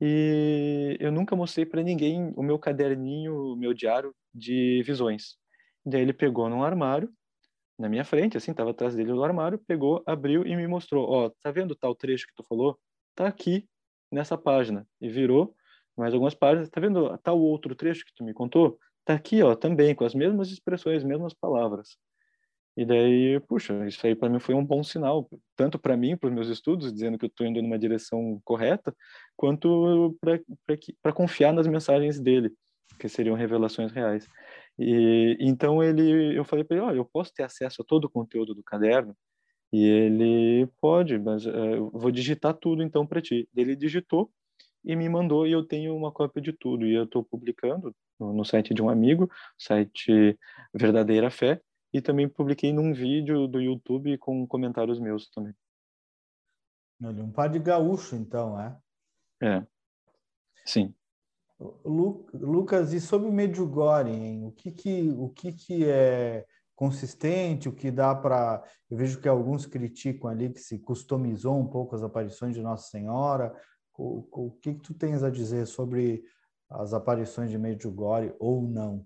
e 0.00 0.96
eu 1.00 1.12
nunca 1.12 1.36
mostrei 1.36 1.66
para 1.66 1.82
ninguém 1.82 2.32
o 2.36 2.42
meu 2.42 2.58
caderninho, 2.58 3.52
o 3.52 3.56
meu 3.56 3.74
diário 3.74 4.14
de 4.34 4.82
visões. 4.84 5.36
Daí 5.84 6.02
ele 6.02 6.12
pegou 6.12 6.48
num 6.48 6.62
armário, 6.62 7.10
na 7.78 7.88
minha 7.88 8.04
frente, 8.04 8.36
assim, 8.36 8.50
estava 8.52 8.70
atrás 8.70 8.94
dele 8.94 9.12
no 9.12 9.24
armário, 9.24 9.58
pegou, 9.58 10.02
abriu 10.06 10.46
e 10.46 10.54
me 10.56 10.66
mostrou, 10.66 11.08
ó, 11.08 11.30
tá 11.42 11.50
vendo 11.50 11.74
tal 11.74 11.94
trecho 11.94 12.26
que 12.26 12.34
tu 12.34 12.44
falou? 12.44 12.78
Tá 13.14 13.26
aqui 13.26 13.68
nessa 14.12 14.36
página. 14.38 14.86
E 15.00 15.08
virou 15.08 15.54
mais 15.96 16.14
algumas 16.14 16.34
páginas, 16.34 16.70
tá 16.70 16.80
vendo 16.80 17.16
tal 17.18 17.38
outro 17.40 17.74
trecho 17.74 18.04
que 18.04 18.14
tu 18.14 18.24
me 18.24 18.34
contou? 18.34 18.78
Tá 19.04 19.14
aqui, 19.14 19.42
ó, 19.42 19.54
também 19.54 19.94
com 19.94 20.04
as 20.04 20.14
mesmas 20.14 20.50
expressões, 20.50 20.98
as 20.98 21.04
mesmas 21.04 21.34
palavras. 21.34 21.96
E 22.76 22.84
daí, 22.84 23.40
puxa, 23.40 23.86
isso 23.86 24.06
aí 24.06 24.14
para 24.14 24.28
mim 24.28 24.38
foi 24.38 24.54
um 24.54 24.64
bom 24.64 24.82
sinal, 24.82 25.28
tanto 25.56 25.78
para 25.78 25.96
mim, 25.96 26.16
para 26.16 26.28
os 26.28 26.34
meus 26.34 26.48
estudos, 26.48 26.92
dizendo 26.92 27.18
que 27.18 27.24
eu 27.24 27.28
estou 27.28 27.46
indo 27.46 27.60
numa 27.60 27.78
direção 27.78 28.40
correta, 28.44 28.94
quanto 29.36 30.16
para 31.02 31.12
confiar 31.12 31.52
nas 31.52 31.66
mensagens 31.66 32.20
dele, 32.20 32.52
que 32.98 33.08
seriam 33.08 33.34
revelações 33.34 33.92
reais. 33.92 34.26
E 34.78 35.36
então 35.40 35.82
ele, 35.82 36.38
eu 36.38 36.44
falei 36.44 36.64
para 36.64 36.76
ele, 36.76 36.86
oh, 36.86 36.90
eu 36.92 37.04
posso 37.04 37.32
ter 37.34 37.42
acesso 37.42 37.82
a 37.82 37.84
todo 37.84 38.04
o 38.04 38.10
conteúdo 38.10 38.54
do 38.54 38.62
caderno? 38.62 39.14
E 39.72 39.84
ele 39.84 40.68
pode, 40.80 41.18
mas 41.18 41.46
uh, 41.46 41.50
eu 41.50 41.90
vou 41.90 42.10
digitar 42.10 42.54
tudo 42.54 42.82
então 42.82 43.06
para 43.06 43.20
ti. 43.20 43.48
Ele 43.54 43.76
digitou 43.76 44.30
e 44.84 44.96
me 44.96 45.08
mandou 45.08 45.46
e 45.46 45.52
eu 45.52 45.64
tenho 45.64 45.94
uma 45.94 46.10
cópia 46.10 46.42
de 46.42 46.52
tudo 46.52 46.86
e 46.86 46.94
eu 46.94 47.04
estou 47.04 47.22
publicando 47.22 47.94
no, 48.18 48.32
no 48.32 48.44
site 48.44 48.74
de 48.74 48.82
um 48.82 48.88
amigo, 48.88 49.30
site 49.58 50.36
Verdadeira 50.74 51.30
Fé, 51.30 51.60
e 51.92 52.00
também 52.00 52.28
publiquei 52.28 52.72
num 52.72 52.92
vídeo 52.92 53.46
do 53.46 53.60
YouTube 53.60 54.16
com 54.18 54.46
comentários 54.46 55.00
meus 55.00 55.28
também. 55.30 55.54
Olha, 57.02 57.24
um 57.24 57.32
par 57.32 57.48
de 57.48 57.58
gaúcho, 57.58 58.14
então, 58.14 58.60
é? 58.60 58.78
É, 59.42 59.66
sim. 60.66 60.94
Lu, 61.84 62.26
Lucas, 62.32 62.92
e 62.92 63.00
sobre 63.00 63.28
o 63.28 63.32
Medjugorje, 63.32 64.12
hein? 64.12 64.46
o 64.46 64.52
que 64.52 64.70
que 64.70 65.10
o 65.10 65.28
que 65.28 65.52
que 65.52 65.84
é 65.84 66.46
consistente, 66.74 67.68
o 67.68 67.74
que 67.74 67.90
dá 67.90 68.14
para... 68.14 68.64
Eu 68.90 68.96
vejo 68.96 69.20
que 69.20 69.28
alguns 69.28 69.66
criticam 69.66 70.30
ali 70.30 70.50
que 70.50 70.60
se 70.60 70.78
customizou 70.78 71.58
um 71.58 71.66
pouco 71.66 71.94
as 71.94 72.02
aparições 72.02 72.54
de 72.54 72.62
Nossa 72.62 72.88
Senhora. 72.88 73.54
O, 73.98 74.26
o 74.46 74.50
que 74.52 74.72
que 74.72 74.80
tu 74.80 74.94
tens 74.94 75.22
a 75.22 75.28
dizer 75.28 75.66
sobre 75.66 76.24
as 76.70 76.94
aparições 76.94 77.50
de 77.50 77.58
Medjugorje 77.58 78.34
ou 78.38 78.62
não? 78.62 79.04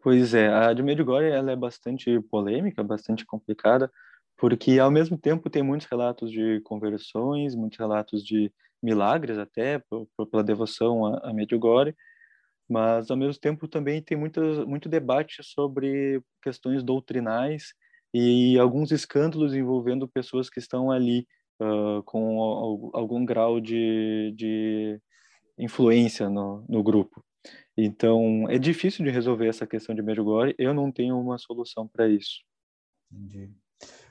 Pois 0.00 0.32
é, 0.32 0.48
a 0.48 0.72
de 0.72 0.82
Medjugorje 0.82 1.28
ela 1.30 1.50
é 1.50 1.56
bastante 1.56 2.20
polêmica, 2.30 2.82
bastante 2.84 3.26
complicada, 3.26 3.90
porque 4.36 4.78
ao 4.78 4.90
mesmo 4.90 5.18
tempo 5.18 5.50
tem 5.50 5.62
muitos 5.62 5.88
relatos 5.88 6.30
de 6.30 6.60
conversões, 6.60 7.54
muitos 7.56 7.78
relatos 7.78 8.24
de 8.24 8.52
milagres 8.82 9.38
até 9.38 9.82
pela 10.30 10.44
devoção 10.44 11.04
a, 11.16 11.32
Medjugorje, 11.32 11.96
mas 12.68 13.10
ao 13.10 13.16
mesmo 13.16 13.40
tempo 13.40 13.66
também 13.66 14.00
tem 14.02 14.16
muito, 14.16 14.40
muito 14.68 14.88
debate 14.88 15.42
sobre 15.42 16.22
questões 16.42 16.82
doutrinais 16.84 17.74
e 18.14 18.58
alguns 18.58 18.92
escândalos 18.92 19.54
envolvendo 19.54 20.08
pessoas 20.08 20.48
que 20.48 20.60
estão 20.60 20.90
ali 20.92 21.26
uh, 21.60 22.02
com 22.04 22.90
algum 22.94 23.24
grau 23.24 23.60
de, 23.60 24.32
de 24.36 25.00
influência 25.58 26.28
no, 26.30 26.64
no 26.68 26.82
grupo. 26.82 27.24
Então, 27.76 28.48
é 28.48 28.58
difícil 28.58 29.04
de 29.04 29.10
resolver 29.10 29.46
essa 29.46 29.66
questão 29.66 29.94
de 29.94 30.02
Medjugorje. 30.02 30.54
Eu 30.58 30.74
não 30.74 30.90
tenho 30.90 31.18
uma 31.18 31.38
solução 31.38 31.86
para 31.86 32.08
isso. 32.08 32.42
Entendi. 33.10 33.50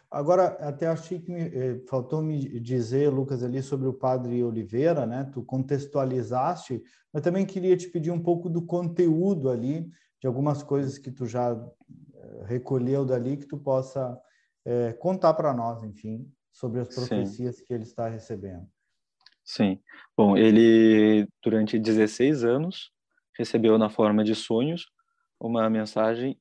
Agora, 0.10 0.46
até 0.62 0.88
achei 0.88 1.20
que 1.20 1.30
me, 1.30 1.42
eh, 1.42 1.82
faltou 1.90 2.22
me 2.22 2.60
dizer, 2.62 3.10
Lucas, 3.10 3.44
ali 3.44 3.62
sobre 3.62 3.88
o 3.88 3.94
Padre 3.94 4.42
Oliveira, 4.42 5.06
né? 5.06 5.30
Tu 5.34 5.44
contextualizaste, 5.44 6.82
mas 7.12 7.22
também 7.22 7.46
queria 7.46 7.76
te 7.76 7.90
pedir 7.90 8.12
um 8.12 8.24
pouco 8.24 8.50
do 8.50 8.66
conteúdo 8.66 9.50
ali, 9.50 9.92
de 10.22 10.26
algumas 10.26 10.64
coisas 10.64 10.98
que 10.98 11.12
tu 11.12 11.26
já 11.26 11.52
eh, 11.52 12.44
recolheu 12.46 13.04
dali, 13.06 13.36
que 13.36 13.46
tu 13.46 13.58
possa 13.58 14.18
eh, 14.66 14.94
contar 14.94 15.34
para 15.34 15.54
nós, 15.54 15.84
enfim, 15.84 16.32
sobre 16.54 16.80
as 16.80 16.88
profecias 16.88 17.58
Sim. 17.58 17.66
que 17.66 17.74
ele 17.74 17.84
está 17.84 18.08
recebendo. 18.08 18.66
Sim. 19.44 19.78
Bom, 20.16 20.38
ele, 20.38 21.28
durante 21.44 21.78
16 21.78 22.46
anos, 22.46 22.92
recebeu 23.38 23.78
na 23.78 23.90
forma 23.90 24.24
de 24.24 24.36
sonhos 24.36 24.88
uma 25.40 25.70
mensagem, 25.70 26.40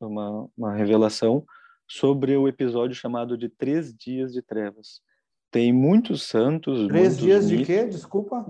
uma, 0.00 0.48
uma 0.56 0.74
revelação 0.74 1.44
sobre 1.88 2.36
o 2.36 2.48
episódio 2.48 2.94
chamado 2.94 3.36
de 3.36 3.48
Três 3.48 3.92
Dias 3.94 4.32
de 4.32 4.40
Trevas. 4.40 5.00
Tem 5.50 5.72
muitos 5.72 6.22
santos. 6.22 6.86
Três 6.88 7.08
muitos 7.08 7.18
dias 7.18 7.50
mitos, 7.50 7.58
de 7.58 7.64
quê? 7.66 7.86
Desculpa. 7.86 8.46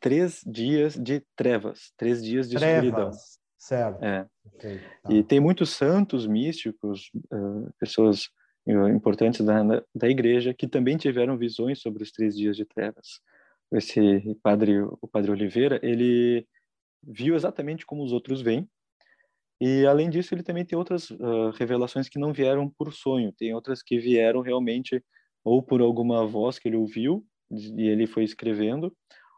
Três 0.00 0.42
dias 0.46 0.94
de 0.94 1.22
trevas, 1.34 1.92
três 1.96 2.22
dias 2.22 2.50
de 2.50 2.56
trevas. 2.56 2.84
escuridão. 2.84 3.10
Certo. 3.56 4.04
É. 4.04 4.26
Okay, 4.54 4.78
tá. 5.02 5.12
E 5.12 5.22
tem 5.22 5.40
muitos 5.40 5.70
santos 5.70 6.26
místicos, 6.26 7.10
uh, 7.32 7.72
pessoas 7.80 8.28
importantes 8.94 9.44
da, 9.44 9.62
da 9.94 10.08
igreja 10.08 10.52
que 10.52 10.66
também 10.66 10.96
tiveram 10.96 11.38
visões 11.38 11.80
sobre 11.80 12.02
os 12.02 12.10
três 12.10 12.36
dias 12.36 12.56
de 12.56 12.64
trevas. 12.64 13.20
Esse 13.72 14.36
padre, 14.42 14.80
o 14.80 15.08
padre 15.10 15.30
Oliveira, 15.30 15.80
ele 15.82 16.46
viu 17.06 17.34
exatamente 17.34 17.86
como 17.86 18.02
os 18.02 18.12
outros 18.12 18.42
veem. 18.42 18.68
E 19.60 19.86
além 19.86 20.10
disso, 20.10 20.34
ele 20.34 20.42
também 20.42 20.64
tem 20.64 20.76
outras 20.76 21.10
uh, 21.10 21.50
revelações 21.56 22.08
que 22.08 22.18
não 22.18 22.32
vieram 22.32 22.68
por 22.68 22.92
sonho, 22.92 23.32
tem 23.32 23.54
outras 23.54 23.82
que 23.82 23.98
vieram 23.98 24.40
realmente 24.40 25.02
ou 25.42 25.62
por 25.62 25.80
alguma 25.80 26.26
voz 26.26 26.58
que 26.58 26.68
ele 26.68 26.76
ouviu 26.76 27.24
e 27.50 27.88
ele 27.88 28.06
foi 28.06 28.24
escrevendo, 28.24 28.92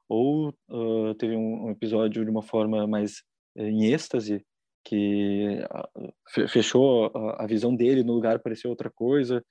ou 0.09 0.49
uh, 0.71 1.15
teve 1.19 1.37
um, 1.37 1.67
um, 1.67 1.71
episódio 1.71 2.25
de 2.25 2.31
uma 2.31 2.43
forma 2.43 2.87
mais 2.87 3.23
uh, 3.57 3.63
em 3.63 3.93
êxtase 3.93 4.45
que 4.83 5.59
fechou 6.49 7.13
a, 7.15 7.45
a 7.45 7.47
visão 7.47 7.77
dele 7.77 8.03
no 8.03 8.15
lugar 8.15 8.39
parecia 8.39 8.71
outra 8.71 8.91
coisa 8.91 9.45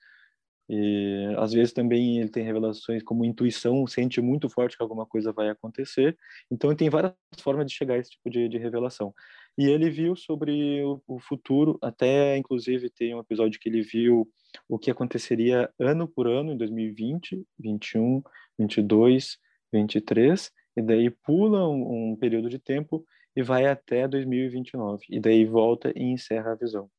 e 0.68 1.34
às 1.38 1.52
vezes 1.52 1.72
também 1.72 2.18
ele 2.18 2.28
tem 2.28 2.44
revelações 2.44 3.02
como 3.02 3.24
intuição, 3.24 3.86
sente 3.86 4.20
muito 4.20 4.50
forte 4.50 4.76
que 4.76 4.82
alguma 4.82 5.06
coisa 5.06 5.32
vai 5.32 5.48
acontecer. 5.48 6.16
Então 6.50 6.70
ele 6.70 6.76
tem 6.76 6.90
várias 6.90 7.14
formas 7.40 7.66
de 7.66 7.72
chegar 7.72 7.94
a 7.94 7.98
esse 7.98 8.10
tipo 8.10 8.28
de, 8.28 8.48
de 8.48 8.58
revelação. 8.58 9.14
E 9.56 9.66
ele 9.66 9.88
viu 9.88 10.14
sobre 10.14 10.82
o, 10.84 11.02
o, 11.06 11.18
futuro, 11.18 11.78
até 11.82 12.36
inclusive 12.36 12.90
tem 12.90 13.14
um 13.14 13.20
episódio 13.20 13.58
que 13.58 13.68
ele 13.68 13.80
viu 13.80 14.28
o 14.68 14.78
que 14.78 14.90
aconteceria 14.90 15.70
ano 15.78 16.06
por 16.06 16.26
ano 16.28 16.52
em 16.52 16.56
2020, 16.56 17.42
21, 17.58 18.22
22, 18.58 19.38
23, 19.72 20.50
e 20.76 20.82
daí 20.82 21.10
pula 21.10 21.68
um, 21.68 22.12
um 22.12 22.16
período 22.16 22.48
de 22.48 22.58
tempo 22.58 23.04
e 23.34 23.42
vai 23.42 23.66
até 23.66 24.06
2029. 24.06 25.04
E 25.08 25.18
daí 25.18 25.44
volta 25.44 25.92
e 25.96 26.02
encerra 26.04 26.52
a 26.52 26.56
visão. 26.56 26.90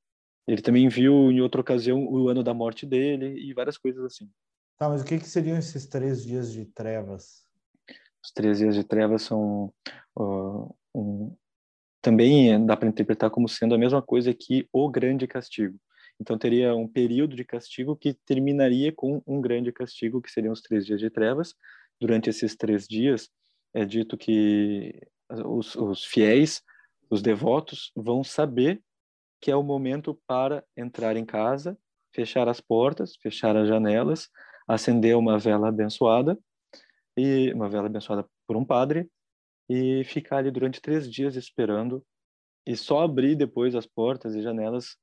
Ele 0.47 0.61
também 0.61 0.87
viu 0.89 1.31
em 1.31 1.41
outra 1.41 1.61
ocasião 1.61 2.05
o 2.05 2.27
ano 2.27 2.43
da 2.43 2.53
morte 2.53 2.85
dele 2.85 3.39
e 3.39 3.53
várias 3.53 3.77
coisas 3.77 4.03
assim. 4.03 4.29
Tá, 4.77 4.89
mas 4.89 5.01
o 5.01 5.05
que, 5.05 5.19
que 5.19 5.27
seriam 5.27 5.57
esses 5.57 5.85
três 5.85 6.23
dias 6.23 6.51
de 6.51 6.65
trevas? 6.65 7.43
Os 8.23 8.31
três 8.31 8.57
dias 8.59 8.75
de 8.75 8.83
trevas 8.83 9.21
são 9.23 9.73
uh, 10.17 10.75
um, 10.95 11.35
também 12.01 12.65
dá 12.65 12.75
para 12.75 12.89
interpretar 12.89 13.29
como 13.29 13.47
sendo 13.47 13.75
a 13.75 13.77
mesma 13.77 14.01
coisa 14.01 14.33
que 14.33 14.67
o 14.71 14.89
grande 14.89 15.27
castigo. 15.27 15.77
Então 16.19 16.37
teria 16.37 16.75
um 16.75 16.87
período 16.87 17.35
de 17.35 17.45
castigo 17.45 17.95
que 17.95 18.13
terminaria 18.25 18.91
com 18.91 19.21
um 19.25 19.39
grande 19.39 19.71
castigo, 19.71 20.21
que 20.21 20.31
seriam 20.31 20.53
os 20.53 20.61
três 20.61 20.85
dias 20.85 20.99
de 20.99 21.09
trevas. 21.09 21.53
Durante 21.99 22.29
esses 22.29 22.55
três 22.55 22.87
dias, 22.87 23.29
é 23.73 23.85
dito 23.85 24.17
que 24.17 24.99
os, 25.29 25.75
os 25.75 26.05
fiéis 26.05 26.61
os 27.09 27.21
devotos 27.21 27.91
vão 27.95 28.23
saber 28.23 28.81
que 29.41 29.51
é 29.51 29.55
o 29.55 29.63
momento 29.63 30.19
para 30.27 30.63
entrar 30.75 31.15
em 31.15 31.25
casa, 31.25 31.77
fechar 32.13 32.47
as 32.47 32.59
portas, 32.59 33.15
fechar 33.21 33.55
as 33.55 33.67
janelas, 33.67 34.29
acender 34.67 35.15
uma 35.15 35.37
vela 35.39 35.69
abençoada 35.69 36.37
e 37.17 37.51
uma 37.53 37.69
vela 37.69 37.87
abençoada 37.87 38.27
por 38.47 38.57
um 38.57 38.65
padre 38.65 39.09
e 39.69 40.03
ficar 40.03 40.37
ali 40.37 40.51
durante 40.51 40.81
três 40.81 41.09
dias 41.09 41.35
esperando 41.35 42.03
e 42.65 42.75
só 42.75 43.01
abrir 43.01 43.35
depois 43.35 43.75
as 43.75 43.85
portas 43.85 44.35
e 44.35 44.41
janelas 44.41 44.97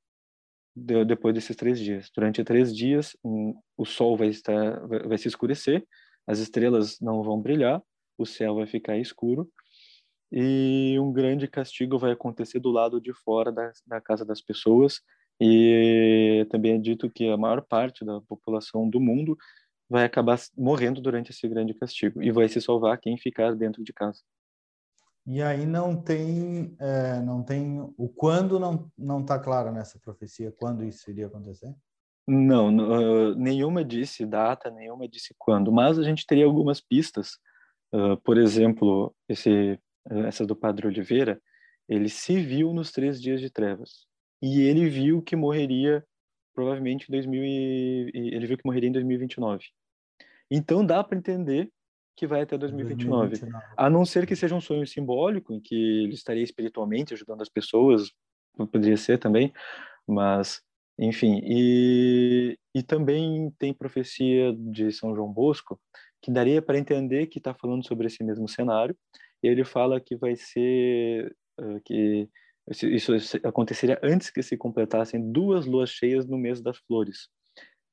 de, 0.75 1.03
depois 1.05 1.33
desses 1.33 1.55
três 1.55 1.79
dias. 1.79 2.09
Durante 2.13 2.43
três 2.43 2.75
dias 2.75 3.15
o 3.23 3.85
sol 3.85 4.15
vai 4.15 4.27
estar 4.27 4.85
vai 4.87 5.17
se 5.17 5.27
escurecer, 5.27 5.85
as 6.25 6.39
estrelas 6.39 6.99
não 6.99 7.23
vão 7.23 7.41
brilhar, 7.41 7.81
o 8.17 8.25
céu 8.25 8.55
vai 8.55 8.67
ficar 8.67 8.97
escuro 8.97 9.49
e 10.31 10.97
um 10.99 11.11
grande 11.11 11.47
castigo 11.47 11.97
vai 11.97 12.11
acontecer 12.11 12.59
do 12.59 12.69
lado 12.69 12.99
de 12.99 13.13
fora 13.13 13.51
da, 13.51 13.71
da 13.85 14.01
casa 14.01 14.25
das 14.25 14.41
pessoas 14.41 15.01
e 15.39 16.45
também 16.49 16.73
é 16.73 16.77
dito 16.77 17.09
que 17.09 17.29
a 17.29 17.37
maior 17.37 17.61
parte 17.61 18.03
da 18.03 18.19
população 18.21 18.89
do 18.89 18.99
mundo 18.99 19.37
vai 19.89 20.03
acabar 20.03 20.37
morrendo 20.57 20.99
durante 20.99 21.31
esse 21.31 21.47
grande 21.47 21.73
castigo 21.73 22.21
e 22.21 22.31
vai 22.31 22.49
se 22.49 22.59
salvar 22.59 22.99
quem 22.99 23.17
ficar 23.17 23.55
dentro 23.55 23.83
de 23.83 23.93
casa. 23.93 24.21
E 25.25 25.41
aí 25.41 25.65
não 25.65 25.95
tem, 25.95 26.75
é, 26.79 27.19
não 27.19 27.43
tem 27.43 27.81
o 27.97 28.07
quando 28.07 28.59
não 28.59 28.89
não 28.97 29.21
está 29.21 29.37
claro 29.37 29.71
nessa 29.71 29.99
profecia 29.99 30.53
quando 30.57 30.83
isso 30.83 31.09
iria 31.09 31.27
acontecer? 31.27 31.73
Não, 32.25 32.75
uh, 32.75 33.35
nenhuma 33.35 33.85
disse 33.85 34.25
data, 34.25 34.69
nenhuma 34.69 35.07
disse 35.07 35.33
quando, 35.37 35.71
mas 35.71 35.97
a 35.97 36.03
gente 36.03 36.25
teria 36.25 36.45
algumas 36.45 36.81
pistas. 36.81 37.37
Uh, 37.93 38.17
por 38.17 38.37
exemplo, 38.37 39.15
esse 39.29 39.79
essa 40.25 40.45
do 40.45 40.55
Padre 40.55 40.87
Oliveira, 40.87 41.41
ele 41.87 42.09
se 42.09 42.39
viu 42.39 42.73
nos 42.73 42.91
três 42.91 43.21
dias 43.21 43.39
de 43.39 43.49
trevas 43.49 44.05
e 44.41 44.61
ele 44.61 44.89
viu 44.89 45.21
que 45.21 45.35
morreria 45.35 46.05
provavelmente 46.53 47.07
em 47.07 47.11
2000 47.11 47.43
e, 47.43 48.11
ele 48.33 48.47
viu 48.47 48.57
que 48.57 48.65
morreria 48.65 48.89
em 48.89 48.93
2029. 48.93 49.65
Então 50.49 50.85
dá 50.85 51.03
para 51.03 51.17
entender 51.17 51.69
que 52.15 52.25
vai 52.25 52.41
até 52.41 52.57
2029. 52.57 53.29
2029. 53.29 53.73
A 53.77 53.89
não 53.89 54.03
ser 54.03 54.25
que 54.25 54.35
seja 54.35 54.55
um 54.55 54.61
sonho 54.61 54.87
simbólico 54.87 55.53
em 55.53 55.59
que 55.59 55.75
ele 55.75 56.13
estaria 56.13 56.43
espiritualmente 56.43 57.13
ajudando 57.13 57.41
as 57.41 57.49
pessoas, 57.49 58.11
poderia 58.71 58.97
ser 58.97 59.19
também, 59.19 59.53
mas 60.07 60.61
enfim, 60.99 61.39
e, 61.43 62.57
e 62.73 62.81
também 62.81 63.53
tem 63.59 63.71
profecia 63.71 64.51
de 64.57 64.91
São 64.91 65.15
João 65.15 65.31
Bosco 65.31 65.79
que 66.19 66.31
daria 66.31 66.59
para 66.59 66.79
entender 66.79 67.27
que 67.27 67.37
está 67.37 67.53
falando 67.53 67.85
sobre 67.85 68.07
esse 68.07 68.23
mesmo 68.23 68.47
cenário 68.47 68.97
ele 69.43 69.63
fala 69.63 69.99
que 69.99 70.15
vai 70.15 70.35
ser 70.35 71.35
uh, 71.59 71.81
que 71.83 72.29
isso 72.69 73.13
aconteceria 73.43 73.99
antes 74.03 74.29
que 74.29 74.43
se 74.43 74.57
completassem 74.57 75.31
duas 75.31 75.65
luas 75.65 75.89
cheias 75.89 76.25
no 76.25 76.37
mês 76.37 76.61
das 76.61 76.77
flores. 76.79 77.29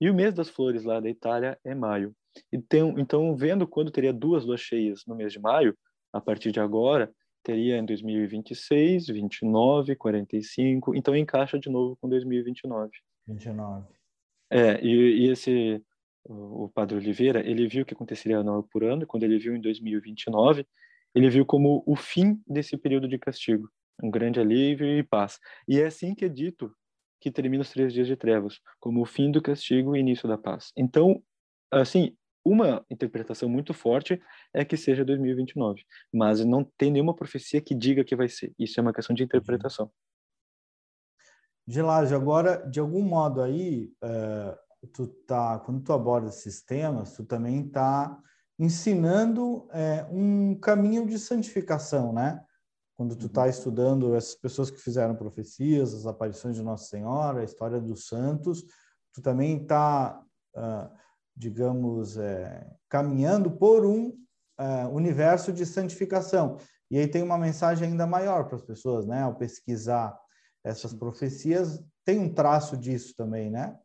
E 0.00 0.10
o 0.10 0.14
mês 0.14 0.34
das 0.34 0.48
flores 0.48 0.84
lá 0.84 0.98
da 1.00 1.08
Itália 1.08 1.58
é 1.64 1.74
maio. 1.74 2.14
Então, 2.52 2.98
então 2.98 3.36
vendo 3.36 3.66
quando 3.66 3.92
teria 3.92 4.12
duas 4.12 4.44
luas 4.44 4.60
cheias 4.60 5.02
no 5.06 5.14
mês 5.14 5.32
de 5.32 5.38
maio, 5.38 5.76
a 6.12 6.20
partir 6.20 6.50
de 6.50 6.58
agora, 6.58 7.12
teria 7.42 7.76
em 7.76 7.84
2026, 7.84 9.06
29, 9.06 9.94
45, 9.94 10.94
então 10.94 11.16
encaixa 11.16 11.58
de 11.58 11.70
novo 11.70 11.96
com 12.00 12.08
2029. 12.08 12.90
29. 13.26 13.86
É, 14.50 14.84
e, 14.84 15.26
e 15.26 15.30
esse 15.30 15.82
o 16.26 16.70
Padre 16.74 16.96
Oliveira, 16.96 17.46
ele 17.46 17.68
viu 17.68 17.84
que 17.84 17.92
aconteceria 17.92 18.38
ano 18.38 18.66
por 18.72 18.82
ano, 18.82 19.06
quando 19.06 19.24
ele 19.24 19.38
viu 19.38 19.54
em 19.54 19.60
2029, 19.60 20.66
ele 21.14 21.30
viu 21.30 21.46
como 21.46 21.82
o 21.86 21.94
fim 21.94 22.42
desse 22.46 22.76
período 22.76 23.08
de 23.08 23.18
castigo, 23.18 23.70
um 24.02 24.10
grande 24.10 24.40
alívio 24.40 24.86
e 24.86 25.02
paz. 25.02 25.38
E 25.68 25.80
é 25.80 25.86
assim 25.86 26.14
que 26.14 26.24
é 26.24 26.28
dito 26.28 26.74
que 27.20 27.30
termina 27.30 27.62
os 27.62 27.70
três 27.70 27.92
dias 27.92 28.06
de 28.06 28.16
trevas, 28.16 28.60
como 28.80 29.00
o 29.00 29.06
fim 29.06 29.30
do 29.30 29.40
castigo 29.40 29.96
e 29.96 30.00
início 30.00 30.28
da 30.28 30.36
paz. 30.36 30.72
Então, 30.76 31.22
assim, 31.70 32.16
uma 32.44 32.84
interpretação 32.90 33.48
muito 33.48 33.72
forte 33.72 34.20
é 34.52 34.64
que 34.64 34.76
seja 34.76 35.04
2029, 35.04 35.82
mas 36.12 36.44
não 36.44 36.62
tem 36.76 36.90
nenhuma 36.90 37.14
profecia 37.14 37.60
que 37.60 37.74
diga 37.74 38.04
que 38.04 38.14
vai 38.14 38.28
ser. 38.28 38.52
Isso 38.58 38.78
é 38.78 38.82
uma 38.82 38.92
questão 38.92 39.14
de 39.14 39.22
interpretação. 39.22 39.90
Gelásio, 41.66 42.14
agora, 42.14 42.56
de 42.68 42.78
algum 42.78 43.02
modo 43.02 43.40
aí, 43.40 43.90
uh, 44.04 44.88
tu 44.92 45.06
tá, 45.26 45.58
quando 45.60 45.82
tu 45.82 45.94
aborda 45.94 46.28
esses 46.28 46.62
temas, 46.62 47.16
tu 47.16 47.24
também 47.24 47.66
está 47.66 48.20
ensinando 48.58 49.68
é, 49.72 50.06
um 50.10 50.54
caminho 50.54 51.06
de 51.06 51.18
santificação, 51.18 52.12
né? 52.12 52.44
Quando 52.96 53.16
tu 53.16 53.26
está 53.26 53.42
uhum. 53.42 53.48
estudando 53.48 54.14
essas 54.14 54.34
pessoas 54.36 54.70
que 54.70 54.80
fizeram 54.80 55.16
profecias, 55.16 55.92
as 55.94 56.06
aparições 56.06 56.54
de 56.54 56.62
Nossa 56.62 56.86
Senhora, 56.86 57.40
a 57.40 57.44
história 57.44 57.80
dos 57.80 58.06
santos, 58.06 58.64
tu 59.12 59.20
também 59.20 59.62
está, 59.62 60.20
uh, 60.54 60.60
ah, 60.60 60.92
digamos, 61.36 62.16
é, 62.16 62.64
caminhando 62.88 63.50
por 63.50 63.84
um 63.84 64.08
uh, 64.60 64.88
universo 64.92 65.52
de 65.52 65.66
santificação. 65.66 66.58
E 66.90 66.98
aí 66.98 67.08
tem 67.08 67.22
uma 67.22 67.38
mensagem 67.38 67.88
ainda 67.88 68.06
maior 68.06 68.44
para 68.44 68.56
as 68.56 68.62
pessoas, 68.62 69.06
né? 69.06 69.22
Ao 69.22 69.34
pesquisar 69.34 70.16
essas 70.62 70.94
profecias, 70.94 71.84
tem 72.04 72.18
um 72.20 72.32
traço 72.32 72.76
disso 72.76 73.14
também, 73.16 73.50
né? 73.50 73.76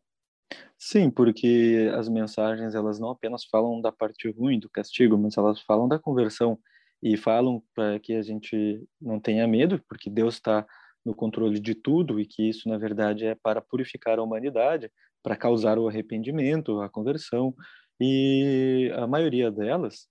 Sim, 0.78 1.12
porque 1.12 1.90
as 1.96 2.08
mensagens 2.10 2.74
elas 2.74 3.00
não 3.00 3.10
apenas 3.10 3.44
falam 3.46 3.82
da 3.82 3.92
parte 3.92 4.30
ruim 4.32 4.60
do 4.60 4.70
castigo, 4.70 5.18
mas 5.18 5.38
elas 5.38 5.60
falam 5.62 5.88
da 5.88 6.00
conversão 6.00 6.58
e 7.04 7.18
falam 7.18 7.62
para 7.76 8.00
que 8.00 8.14
a 8.14 8.22
gente 8.22 8.84
não 9.00 9.20
tenha 9.20 9.48
medo, 9.48 9.82
porque 9.88 10.10
Deus 10.10 10.36
está 10.36 10.66
no 11.06 11.14
controle 11.16 11.60
de 11.60 11.76
tudo 11.76 12.20
e 12.20 12.26
que 12.26 12.48
isso 12.50 12.68
na 12.70 12.78
verdade 12.78 13.26
é 13.26 13.36
para 13.36 13.62
purificar 13.62 14.20
a 14.20 14.24
humanidade, 14.24 14.92
para 15.22 15.36
causar 15.36 15.78
o 15.78 15.88
arrependimento, 15.88 16.82
a 16.82 16.90
conversão. 16.90 17.54
E 18.00 18.92
a 18.96 19.06
maioria 19.08 19.52
delas 19.52 20.08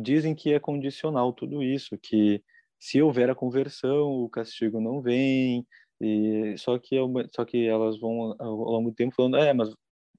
dizem 0.00 0.34
que 0.34 0.52
é 0.52 0.60
condicional 0.60 1.32
tudo 1.32 1.62
isso, 1.62 1.98
que 2.00 2.42
se 2.78 3.00
houver 3.02 3.28
a 3.30 3.34
conversão, 3.34 4.08
o 4.24 4.28
castigo 4.30 4.80
não 4.80 5.00
vem, 5.02 5.66
e 6.00 6.54
só 6.58 6.78
que 6.78 6.96
só 7.34 7.44
que 7.44 7.66
elas 7.66 7.98
vão 8.00 8.34
ao 8.40 8.54
longo 8.56 8.90
do 8.90 8.94
tempo 8.96 9.14
falando, 9.14 9.36
é, 9.36 9.52
mas 9.52 9.68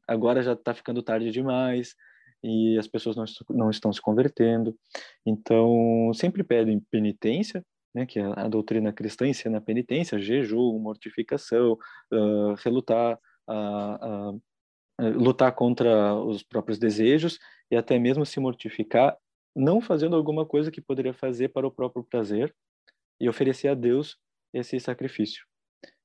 agora 0.08 0.42
já 0.44 0.54
está 0.54 0.74
ficando 0.74 1.04
tarde 1.04 1.32
demais 1.32 1.96
e 2.44 2.78
as 2.78 2.88
pessoas 2.88 3.16
não, 3.16 3.26
não 3.50 3.70
estão 3.70 3.92
se 3.94 4.02
convertendo. 4.02 4.78
Então, 5.26 6.12
sempre 6.14 6.44
pedem 6.44 6.80
penitência, 6.92 7.66
né, 7.96 8.06
que 8.06 8.20
é 8.20 8.24
a 8.24 8.48
doutrina 8.48 8.92
cristã 8.92 9.28
ensina 9.28 9.60
a 9.60 9.62
penitência, 9.62 10.20
jejum, 10.20 10.80
mortificação, 10.80 11.78
uh, 12.12 12.54
relutar, 12.64 13.20
uh, 13.48 14.32
uh, 14.36 14.42
lutar 15.16 15.54
contra 15.54 16.14
os 16.16 16.44
próprios 16.44 16.80
desejos 16.80 17.40
e 17.72 17.76
até 17.76 17.98
mesmo 18.00 18.26
se 18.26 18.40
mortificar, 18.40 19.16
não 19.56 19.80
fazendo 19.80 20.16
alguma 20.16 20.46
coisa 20.46 20.72
que 20.72 20.82
poderia 20.82 21.14
fazer 21.14 21.50
para 21.50 21.68
o 21.68 21.72
próprio 21.72 22.04
prazer 22.04 22.54
e 23.20 23.30
oferecer 23.30 23.68
a 23.68 23.76
Deus 23.76 24.18
esse 24.54 24.80
sacrifício. 24.80 25.46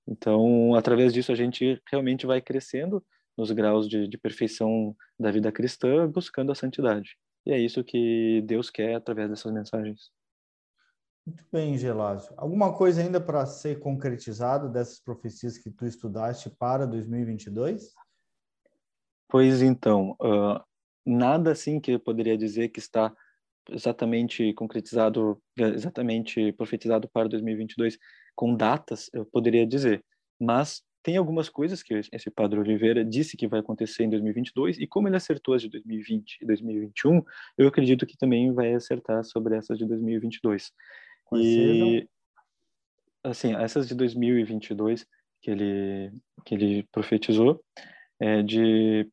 Então, 0.06 0.74
através 0.74 1.12
disso, 1.12 1.32
a 1.32 1.34
gente 1.34 1.80
realmente 1.90 2.26
vai 2.26 2.40
crescendo 2.40 3.04
nos 3.38 3.52
graus 3.52 3.88
de, 3.88 4.08
de 4.08 4.18
perfeição 4.18 4.96
da 5.18 5.30
vida 5.30 5.52
cristã, 5.52 6.10
buscando 6.10 6.50
a 6.50 6.56
santidade. 6.56 7.16
E 7.46 7.52
é 7.52 7.58
isso 7.58 7.84
que 7.84 8.42
Deus 8.44 8.68
quer 8.68 8.96
através 8.96 9.30
dessas 9.30 9.52
mensagens. 9.52 10.10
Muito 11.24 11.44
bem, 11.52 11.78
Gelásio. 11.78 12.34
Alguma 12.36 12.74
coisa 12.76 13.00
ainda 13.00 13.20
para 13.20 13.46
ser 13.46 13.78
concretizado 13.78 14.68
dessas 14.68 14.98
profecias 14.98 15.56
que 15.56 15.70
tu 15.70 15.86
estudaste 15.86 16.50
para 16.50 16.84
2022? 16.84 17.94
Pois 19.28 19.62
então, 19.62 20.16
uh, 20.22 20.60
nada 21.06 21.52
assim 21.52 21.78
que 21.78 21.92
eu 21.92 22.00
poderia 22.00 22.36
dizer 22.36 22.70
que 22.70 22.80
está 22.80 23.14
exatamente 23.70 24.52
concretizado, 24.54 25.40
exatamente 25.56 26.50
profetizado 26.52 27.08
para 27.08 27.28
2022 27.28 27.98
com 28.34 28.54
datas, 28.54 29.10
eu 29.12 29.26
poderia 29.26 29.66
dizer. 29.66 30.02
Mas 30.40 30.82
tem 31.02 31.16
algumas 31.16 31.48
coisas 31.48 31.82
que 31.82 31.94
esse 32.12 32.30
Padre 32.30 32.58
Oliveira 32.58 33.04
disse 33.04 33.36
que 33.36 33.46
vai 33.46 33.60
acontecer 33.60 34.04
em 34.04 34.10
2022 34.10 34.78
e 34.78 34.86
como 34.86 35.08
ele 35.08 35.16
acertou 35.16 35.54
as 35.54 35.62
de 35.62 35.68
2020 35.68 36.38
e 36.42 36.46
2021, 36.46 37.22
eu 37.56 37.68
acredito 37.68 38.06
que 38.06 38.16
também 38.16 38.52
vai 38.52 38.74
acertar 38.74 39.24
sobre 39.24 39.56
essas 39.56 39.78
de 39.78 39.86
2022. 39.86 40.72
Quais 41.24 41.44
e 41.44 42.08
assim, 43.22 43.54
essas 43.54 43.86
de 43.86 43.94
2022 43.94 45.06
que 45.40 45.50
ele 45.50 46.12
que 46.44 46.54
ele 46.54 46.82
profetizou 46.90 47.62
é 48.20 48.42
de 48.42 49.08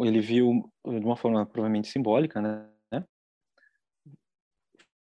ele 0.00 0.20
viu 0.20 0.70
de 0.84 1.04
uma 1.04 1.16
forma 1.16 1.44
provavelmente 1.46 1.88
simbólica, 1.88 2.40
né? 2.40 2.68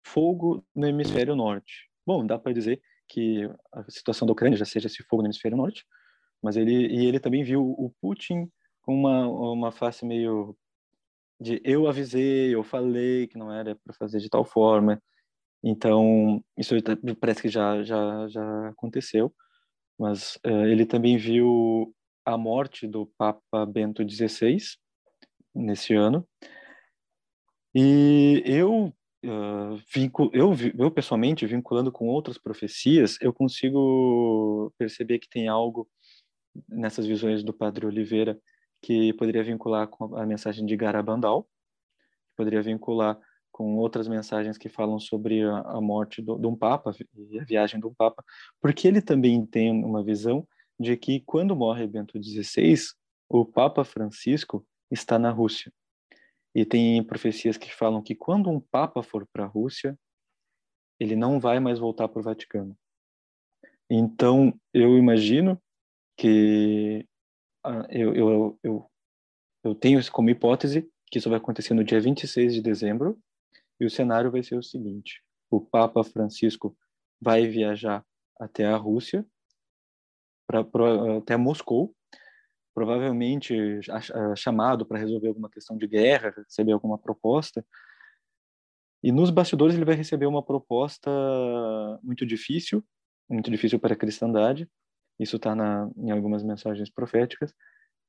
Fogo 0.05 0.64
no 0.75 0.87
hemisfério 0.87 1.35
norte. 1.35 1.90
Bom, 2.07 2.25
dá 2.25 2.38
para 2.38 2.53
dizer 2.53 2.81
que 3.09 3.49
a 3.73 3.85
situação 3.90 4.27
da 4.27 4.33
Ucrânia 4.33 4.59
já 4.59 4.64
seja 4.64 4.87
esse 4.87 5.03
fogo 5.05 5.23
no 5.23 5.29
hemisfério 5.29 5.57
norte, 5.57 5.85
mas 6.42 6.57
ele 6.57 6.87
e 6.88 7.07
ele 7.07 7.21
também 7.21 7.42
viu 7.42 7.62
o 7.62 7.92
Putin 8.01 8.51
com 8.83 8.95
uma 8.95 9.29
uma 9.29 9.73
face 9.73 10.05
meio 10.05 10.57
de 11.40 11.61
eu 11.64 11.87
avisei, 11.87 12.55
eu 12.55 12.62
falei 12.64 13.27
que 13.27 13.38
não 13.38 13.53
era 13.53 13.77
para 13.77 13.95
fazer 13.95 14.19
de 14.19 14.29
tal 14.29 14.45
forma. 14.45 15.03
Então, 15.62 16.42
isso 16.57 16.75
parece 17.21 17.42
que 17.42 17.49
já, 17.49 17.83
já, 17.83 18.29
já 18.29 18.69
aconteceu, 18.69 19.35
mas 19.99 20.37
uh, 20.47 20.66
ele 20.66 20.87
também 20.87 21.16
viu 21.16 21.95
a 22.25 22.37
morte 22.38 22.87
do 22.87 23.07
Papa 23.19 23.66
Bento 23.66 24.09
XVI 24.09 24.59
nesse 25.55 25.95
ano. 25.95 26.27
E 27.75 28.42
eu, 28.47 28.92
vinculo, 29.92 30.30
eu, 30.32 30.54
eu 30.78 30.90
pessoalmente, 30.90 31.46
vinculando 31.46 31.90
com 31.92 32.06
outras 32.08 32.38
profecias, 32.38 33.18
eu 33.20 33.32
consigo 33.32 34.72
perceber 34.78 35.18
que 35.18 35.28
tem 35.28 35.48
algo 35.48 35.88
nessas 36.68 37.06
visões 37.06 37.42
do 37.42 37.52
Padre 37.52 37.86
Oliveira 37.86 38.38
que 38.82 39.12
poderia 39.14 39.42
vincular 39.42 39.88
com 39.88 40.16
a 40.16 40.26
mensagem 40.26 40.64
de 40.64 40.76
Garabandal, 40.76 41.48
poderia 42.36 42.62
vincular 42.62 43.18
com 43.50 43.76
outras 43.76 44.06
mensagens 44.06 44.58
que 44.58 44.68
falam 44.68 44.98
sobre 45.00 45.42
a, 45.42 45.60
a 45.60 45.80
morte 45.80 46.20
do, 46.20 46.38
de 46.38 46.46
um 46.46 46.54
Papa 46.54 46.94
e 47.30 47.40
a 47.40 47.44
viagem 47.44 47.80
de 47.80 47.86
um 47.86 47.94
Papa, 47.94 48.22
porque 48.60 48.86
ele 48.86 49.00
também 49.00 49.44
tem 49.46 49.70
uma 49.70 50.04
visão 50.04 50.46
de 50.78 50.96
que 50.96 51.20
quando 51.20 51.56
morre 51.56 51.86
Bento 51.86 52.22
XVI, 52.22 52.76
o 53.28 53.44
Papa 53.44 53.82
Francisco 53.82 54.64
está 54.90 55.18
na 55.18 55.30
Rússia. 55.30 55.72
E 56.57 56.64
tem 56.64 57.05
profecias 57.05 57.59
que 57.59 57.71
falam 57.71 58.03
que 58.03 58.14
quando 58.14 58.49
um 58.49 58.59
Papa 58.59 59.03
for 59.03 59.27
para 59.31 59.45
a 59.45 59.47
Rússia, 59.47 59.95
ele 60.99 61.14
não 61.14 61.38
vai 61.38 61.61
mais 61.61 61.79
voltar 61.79 62.09
para 62.09 62.19
o 62.19 62.23
Vaticano. 62.23 62.75
Então, 63.90 64.59
eu 64.73 64.97
imagino 64.97 65.61
que 66.16 67.07
uh, 67.62 67.85
eu, 67.90 68.14
eu, 68.14 68.59
eu, 68.62 68.90
eu 69.64 69.75
tenho 69.75 70.01
como 70.11 70.31
hipótese 70.31 70.90
que 71.11 71.19
isso 71.19 71.29
vai 71.29 71.37
acontecer 71.37 71.75
no 71.75 71.85
dia 71.85 72.01
26 72.01 72.55
de 72.55 72.62
dezembro, 72.62 73.21
e 73.79 73.85
o 73.85 73.90
cenário 73.90 74.31
vai 74.31 74.42
ser 74.42 74.57
o 74.57 74.62
seguinte: 74.62 75.23
o 75.51 75.61
Papa 75.61 76.03
Francisco 76.03 76.75
vai 77.21 77.47
viajar 77.47 78.03
até 78.40 78.64
a 78.64 78.79
Rússia, 78.79 79.27
pra, 80.49 80.64
pra 80.64 81.19
até 81.19 81.37
Moscou, 81.37 81.95
provavelmente 82.76 83.80
chamado 84.36 84.84
para 84.84 84.98
resolver 84.98 85.28
alguma 85.28 85.48
questão 85.48 85.78
de 85.78 85.86
guerra, 85.86 86.34
receber 86.36 86.72
alguma 86.72 86.98
proposta. 86.98 87.64
E 89.02 89.10
nos 89.10 89.30
bastidores 89.30 89.74
ele 89.74 89.86
vai 89.86 89.94
receber 89.94 90.26
uma 90.26 90.42
proposta 90.42 91.10
muito 92.02 92.26
difícil, 92.26 92.84
muito 93.30 93.50
difícil 93.50 93.80
para 93.80 93.94
a 93.94 93.96
cristandade. 93.96 94.68
Isso 95.18 95.36
está 95.36 95.56
em 95.96 96.10
algumas 96.10 96.42
mensagens 96.42 96.90
proféticas. 96.90 97.54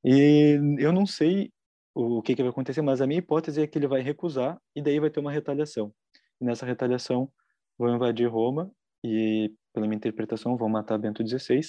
E 0.04 0.60
eu 0.80 0.92
não 0.92 1.06
sei 1.06 1.50
o 1.96 2.22
que, 2.22 2.36
que 2.36 2.44
vai 2.44 2.50
acontecer, 2.50 2.82
mas 2.82 3.00
a 3.00 3.08
minha 3.08 3.20
hipótese 3.20 3.62
é 3.62 3.68
que 3.68 3.80
ele 3.80 3.88
vai 3.88 4.02
recusar 4.02 4.60
e 4.76 4.82
daí 4.82 5.00
vai 5.00 5.10
ter 5.10 5.22
uma 5.22 5.32
retaliação. 5.32 5.94
E 6.42 6.46
nessa 6.46 6.66
retaliação 6.66 7.32
vão 7.78 7.96
invadir 7.96 8.28
Roma 8.28 8.70
e, 9.02 9.50
pela 9.74 9.88
minha 9.88 9.96
interpretação, 9.96 10.58
vão 10.58 10.68
matar 10.68 10.98
Bento 10.98 11.26
XVI 11.26 11.62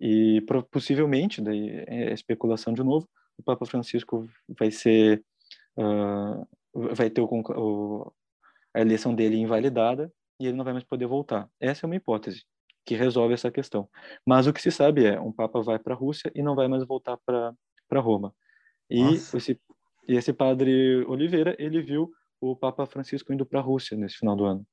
e 0.00 0.42
possivelmente, 0.70 1.42
daí 1.42 1.84
é 1.86 2.12
especulação 2.12 2.72
de 2.72 2.82
novo, 2.82 3.08
o 3.36 3.42
Papa 3.42 3.66
Francisco 3.66 4.28
vai 4.58 4.70
ser 4.70 5.22
uh, 5.76 6.46
vai 6.94 7.10
ter 7.10 7.20
o, 7.20 7.28
o, 7.28 8.12
a 8.74 8.80
eleição 8.80 9.14
dele 9.14 9.36
invalidada 9.36 10.12
e 10.38 10.46
ele 10.46 10.56
não 10.56 10.64
vai 10.64 10.72
mais 10.72 10.84
poder 10.84 11.06
voltar. 11.06 11.48
Essa 11.60 11.84
é 11.84 11.86
uma 11.86 11.96
hipótese 11.96 12.44
que 12.84 12.94
resolve 12.94 13.34
essa 13.34 13.50
questão. 13.50 13.88
Mas 14.26 14.46
o 14.46 14.52
que 14.52 14.62
se 14.62 14.70
sabe 14.70 15.04
é, 15.04 15.20
um 15.20 15.32
Papa 15.32 15.60
vai 15.60 15.78
para 15.78 15.94
a 15.94 15.96
Rússia 15.96 16.30
e 16.34 16.42
não 16.42 16.54
vai 16.54 16.66
mais 16.66 16.84
voltar 16.86 17.18
para 17.18 18.00
Roma. 18.00 18.34
E 18.88 19.00
esse, 19.14 19.60
e 20.08 20.16
esse 20.16 20.32
padre 20.32 21.04
Oliveira, 21.06 21.54
ele 21.58 21.82
viu 21.82 22.10
o 22.40 22.56
Papa 22.56 22.86
Francisco 22.86 23.32
indo 23.32 23.44
para 23.44 23.60
a 23.60 23.62
Rússia 23.62 23.96
nesse 23.96 24.16
final 24.16 24.34
do 24.34 24.44
ano. 24.44 24.66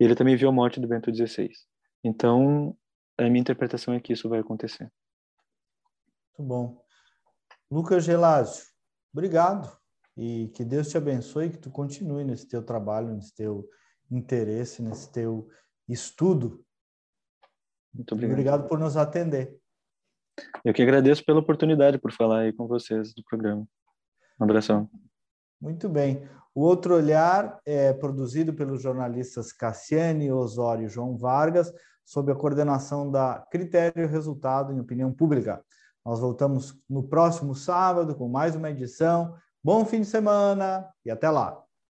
E 0.00 0.04
ele 0.04 0.14
também 0.14 0.36
viu 0.36 0.48
a 0.48 0.52
morte 0.52 0.80
do 0.80 0.88
Bento 0.88 1.14
XVI. 1.14 1.50
Então, 2.02 2.76
a 3.18 3.28
minha 3.28 3.40
interpretação 3.40 3.94
é 3.94 4.00
que 4.00 4.12
isso 4.12 4.28
vai 4.28 4.40
acontecer. 4.40 4.90
Muito 6.38 6.48
bom. 6.48 6.84
Lucas 7.70 8.04
Gelásio, 8.04 8.64
obrigado. 9.12 9.76
E 10.16 10.48
que 10.48 10.64
Deus 10.64 10.88
te 10.88 10.96
abençoe, 10.96 11.50
que 11.50 11.58
tu 11.58 11.70
continue 11.70 12.24
nesse 12.24 12.48
teu 12.48 12.62
trabalho, 12.62 13.14
nesse 13.14 13.34
teu 13.34 13.68
interesse, 14.10 14.82
nesse 14.82 15.12
teu 15.12 15.48
estudo. 15.88 16.64
Muito 17.94 18.14
obrigado. 18.14 18.32
Obrigado 18.32 18.68
por 18.68 18.78
nos 18.78 18.96
atender. 18.96 19.58
Eu 20.64 20.72
que 20.72 20.82
agradeço 20.82 21.24
pela 21.24 21.40
oportunidade, 21.40 21.98
por 21.98 22.12
falar 22.12 22.40
aí 22.40 22.52
com 22.52 22.66
vocês 22.66 23.14
do 23.14 23.22
programa. 23.24 23.66
Um 24.40 24.44
abração. 24.44 24.90
Muito 25.60 25.88
bem. 25.88 26.28
O 26.54 26.62
Outro 26.62 26.94
Olhar 26.94 27.60
é 27.64 27.92
produzido 27.92 28.52
pelos 28.52 28.82
jornalistas 28.82 29.52
Cassiane 29.52 30.32
Osório 30.32 30.86
e 30.86 30.88
João 30.88 31.16
Vargas, 31.16 31.72
sob 32.08 32.32
a 32.32 32.34
coordenação 32.34 33.10
da 33.10 33.46
Critério 33.50 34.08
Resultado 34.08 34.72
em 34.72 34.80
Opinião 34.80 35.12
Pública. 35.12 35.62
Nós 36.02 36.20
voltamos 36.20 36.74
no 36.88 37.02
próximo 37.02 37.54
sábado 37.54 38.14
com 38.14 38.30
mais 38.30 38.56
uma 38.56 38.70
edição. 38.70 39.34
Bom 39.62 39.84
fim 39.84 40.00
de 40.00 40.06
semana 40.06 40.88
e 41.04 41.10
até 41.10 41.28
lá! 41.28 41.67